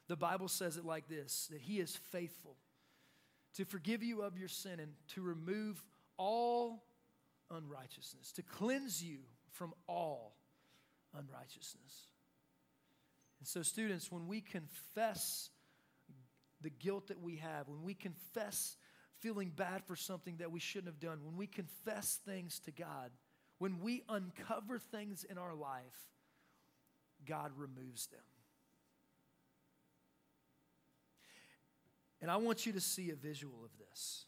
the 0.06 0.16
Bible 0.16 0.48
says 0.48 0.78
it 0.78 0.86
like 0.86 1.06
this 1.06 1.48
that 1.52 1.60
He 1.60 1.80
is 1.80 1.94
faithful 1.94 2.56
to 3.56 3.66
forgive 3.66 4.02
you 4.02 4.22
of 4.22 4.38
your 4.38 4.48
sin 4.48 4.80
and 4.80 4.92
to 5.08 5.20
remove 5.20 5.84
all 6.16 6.82
unrighteousness, 7.50 8.32
to 8.32 8.42
cleanse 8.42 9.04
you 9.04 9.18
from 9.50 9.74
all 9.86 10.34
unrighteousness. 11.12 12.06
And 13.38 13.46
so, 13.46 13.60
students, 13.60 14.10
when 14.10 14.28
we 14.28 14.40
confess 14.40 15.50
the 16.60 16.70
guilt 16.70 17.08
that 17.08 17.20
we 17.20 17.36
have, 17.36 17.68
when 17.68 17.82
we 17.82 17.94
confess 17.94 18.76
feeling 19.18 19.52
bad 19.54 19.84
for 19.84 19.96
something 19.96 20.36
that 20.38 20.50
we 20.50 20.60
shouldn't 20.60 20.92
have 20.92 21.00
done, 21.00 21.24
when 21.24 21.36
we 21.36 21.46
confess 21.46 22.18
things 22.24 22.60
to 22.60 22.70
God, 22.70 23.10
when 23.58 23.80
we 23.80 24.04
uncover 24.08 24.78
things 24.78 25.24
in 25.24 25.38
our 25.38 25.54
life, 25.54 26.12
God 27.26 27.52
removes 27.56 28.06
them. 28.06 28.20
And 32.20 32.30
I 32.30 32.36
want 32.36 32.66
you 32.66 32.72
to 32.72 32.80
see 32.80 33.10
a 33.10 33.14
visual 33.14 33.64
of 33.64 33.70
this. 33.78 34.24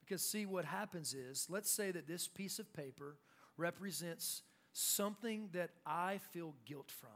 Because, 0.00 0.22
see, 0.22 0.46
what 0.46 0.64
happens 0.64 1.14
is, 1.14 1.46
let's 1.48 1.70
say 1.70 1.90
that 1.90 2.06
this 2.06 2.28
piece 2.28 2.58
of 2.60 2.72
paper 2.72 3.16
represents 3.56 4.42
something 4.72 5.48
that 5.52 5.70
I 5.84 6.18
feel 6.32 6.54
guilt 6.64 6.92
from 6.92 7.10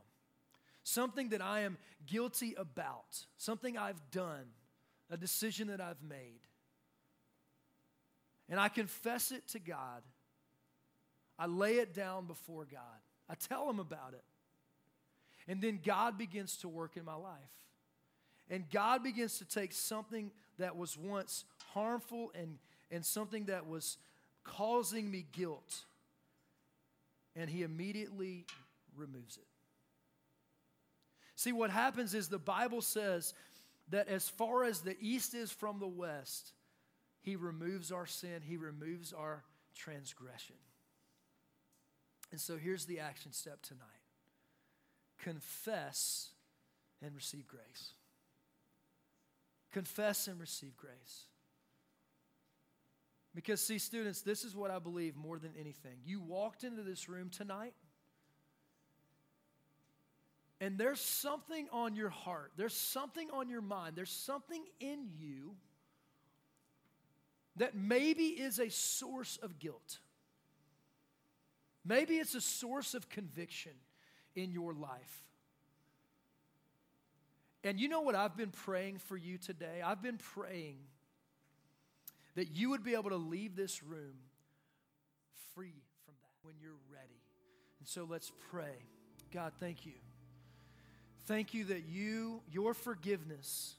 something 0.82 1.30
that 1.30 1.42
I 1.42 1.60
am 1.60 1.78
guilty 2.06 2.54
about, 2.56 3.26
something 3.36 3.76
I've 3.76 4.00
done, 4.10 4.46
a 5.10 5.16
decision 5.16 5.68
that 5.68 5.80
I've 5.80 6.02
made. 6.02 6.40
And 8.48 8.58
I 8.58 8.68
confess 8.68 9.30
it 9.30 9.46
to 9.48 9.58
God. 9.58 10.02
I 11.38 11.46
lay 11.46 11.76
it 11.76 11.94
down 11.94 12.26
before 12.26 12.66
God. 12.70 12.80
I 13.28 13.34
tell 13.34 13.68
Him 13.70 13.78
about 13.78 14.12
it. 14.12 14.24
And 15.48 15.62
then 15.62 15.80
God 15.84 16.18
begins 16.18 16.56
to 16.58 16.68
work 16.68 16.96
in 16.96 17.04
my 17.04 17.14
life. 17.14 17.34
And 18.50 18.68
God 18.70 19.02
begins 19.02 19.38
to 19.38 19.44
take 19.44 19.72
something 19.72 20.32
that 20.58 20.76
was 20.76 20.98
once 20.98 21.44
harmful 21.72 22.32
and, 22.34 22.58
and 22.90 23.04
something 23.04 23.44
that 23.46 23.66
was 23.66 23.96
causing 24.44 25.10
me 25.10 25.26
guilt, 25.32 25.84
and 27.36 27.48
He 27.48 27.62
immediately 27.62 28.46
removes 28.96 29.36
it. 29.36 29.49
See, 31.40 31.52
what 31.52 31.70
happens 31.70 32.12
is 32.12 32.28
the 32.28 32.38
Bible 32.38 32.82
says 32.82 33.32
that 33.88 34.08
as 34.08 34.28
far 34.28 34.62
as 34.62 34.82
the 34.82 34.94
east 35.00 35.32
is 35.32 35.50
from 35.50 35.78
the 35.78 35.88
west, 35.88 36.52
He 37.22 37.34
removes 37.34 37.90
our 37.90 38.04
sin, 38.04 38.42
He 38.42 38.58
removes 38.58 39.14
our 39.14 39.42
transgression. 39.74 40.56
And 42.30 42.38
so 42.38 42.58
here's 42.58 42.84
the 42.84 43.00
action 43.00 43.32
step 43.32 43.62
tonight 43.62 43.80
confess 45.18 46.28
and 47.02 47.14
receive 47.14 47.48
grace. 47.48 47.94
Confess 49.72 50.28
and 50.28 50.38
receive 50.38 50.76
grace. 50.76 51.24
Because, 53.34 53.62
see, 53.62 53.78
students, 53.78 54.20
this 54.20 54.44
is 54.44 54.54
what 54.54 54.70
I 54.70 54.78
believe 54.78 55.16
more 55.16 55.38
than 55.38 55.52
anything. 55.58 56.00
You 56.04 56.20
walked 56.20 56.64
into 56.64 56.82
this 56.82 57.08
room 57.08 57.30
tonight 57.30 57.72
and 60.60 60.76
there's 60.76 61.00
something 61.00 61.66
on 61.72 61.96
your 61.96 62.10
heart, 62.10 62.52
there's 62.56 62.74
something 62.74 63.30
on 63.32 63.48
your 63.48 63.62
mind, 63.62 63.96
there's 63.96 64.10
something 64.10 64.62
in 64.78 65.08
you 65.18 65.56
that 67.56 67.74
maybe 67.74 68.24
is 68.24 68.58
a 68.58 68.70
source 68.70 69.38
of 69.42 69.58
guilt. 69.58 69.98
Maybe 71.84 72.16
it's 72.16 72.34
a 72.34 72.40
source 72.40 72.94
of 72.94 73.08
conviction 73.08 73.72
in 74.34 74.52
your 74.52 74.74
life. 74.74 75.24
And 77.64 77.78
you 77.78 77.88
know 77.88 78.00
what 78.00 78.14
I've 78.14 78.36
been 78.36 78.50
praying 78.50 78.98
for 78.98 79.16
you 79.16 79.38
today? 79.38 79.82
I've 79.84 80.02
been 80.02 80.18
praying 80.18 80.78
that 82.34 82.56
you 82.56 82.70
would 82.70 82.84
be 82.84 82.94
able 82.94 83.10
to 83.10 83.16
leave 83.16 83.56
this 83.56 83.82
room 83.82 84.14
free 85.54 85.82
from 86.04 86.14
that 86.22 86.46
when 86.46 86.54
you're 86.60 86.72
ready. 86.90 87.20
And 87.78 87.88
so 87.88 88.06
let's 88.08 88.32
pray. 88.50 88.84
God, 89.32 89.52
thank 89.60 89.84
you. 89.84 89.92
Thank 91.26 91.54
you 91.54 91.64
that 91.66 91.84
you, 91.88 92.40
your 92.50 92.74
forgiveness 92.74 93.74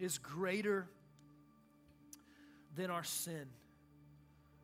is 0.00 0.18
greater 0.18 0.86
than 2.76 2.90
our 2.90 3.04
sin. 3.04 3.46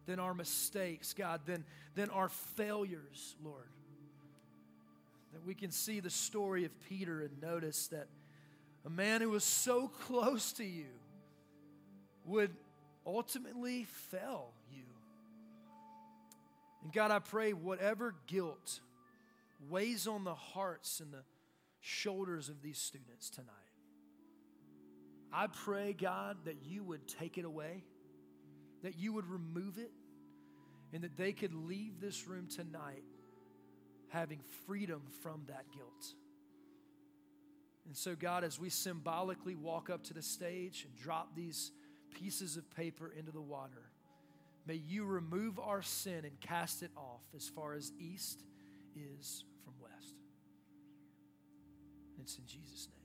than 0.07 0.21
our 0.21 0.35
mistakes, 0.35 1.13
God, 1.13 1.41
than, 1.47 1.65
than 1.97 2.11
our 2.11 2.29
failures, 2.29 3.35
Lord. 3.45 3.69
That 5.33 5.45
we 5.45 5.53
can 5.55 5.73
see 5.73 5.99
the 5.99 6.11
story 6.11 6.65
of 6.65 6.71
Peter 6.89 7.23
and 7.23 7.43
notice 7.43 7.89
that 7.89 8.07
a 8.85 8.89
man 8.91 9.21
who 9.21 9.31
was 9.31 9.43
so 9.43 9.89
close 10.07 10.53
to 10.53 10.65
you 10.65 10.87
would 12.25 12.53
ultimately 13.05 13.85
fail 14.11 14.53
you. 14.73 14.85
And 16.85 16.93
God, 16.93 17.11
I 17.11 17.19
pray 17.19 17.53
whatever 17.53 18.15
guilt 18.29 18.81
weighs 19.69 20.07
on 20.07 20.23
the 20.23 20.35
hearts 20.35 21.01
and 21.01 21.13
the 21.13 21.25
shoulders 21.87 22.49
of 22.49 22.63
these 22.63 22.79
students 22.79 23.31
tonight, 23.31 23.53
I 25.33 25.47
pray, 25.47 25.93
God, 25.93 26.39
that 26.45 26.57
you 26.65 26.83
would 26.83 27.07
take 27.07 27.39
it 27.39 27.45
away, 27.45 27.85
that 28.83 28.99
you 28.99 29.13
would 29.13 29.27
remove 29.27 29.79
it, 29.79 29.93
and 30.93 31.05
that 31.05 31.17
they 31.17 31.33
could 31.33 31.55
leave 31.55 32.01
this 32.01 32.27
room 32.27 32.49
tonight 32.49 33.05
having 34.09 34.41
freedom 34.67 35.03
from 35.23 35.43
that 35.47 35.65
guilt. 35.73 36.15
And 37.87 37.97
so, 37.97 38.17
God, 38.17 38.43
as 38.43 38.59
we 38.59 38.69
symbolically 38.69 39.55
walk 39.55 39.89
up 39.89 40.03
to 40.05 40.15
the 40.15 40.23
stage 40.23 40.85
and 40.85 40.97
drop 40.97 41.37
these 41.37 41.71
pieces 42.19 42.57
of 42.57 42.69
paper 42.75 43.13
into 43.17 43.31
the 43.31 43.41
water, 43.41 43.93
may 44.67 44.75
you 44.75 45.05
remove 45.05 45.61
our 45.61 45.83
sin 45.83 46.25
and 46.25 46.41
cast 46.41 46.83
it 46.83 46.91
off 46.97 47.23
as 47.37 47.49
far 47.49 47.75
as 47.75 47.93
east 48.01 48.43
is 48.97 49.45
It's 52.27 52.39
in 52.39 52.45
Jesus' 52.49 52.89
name. 52.89 52.96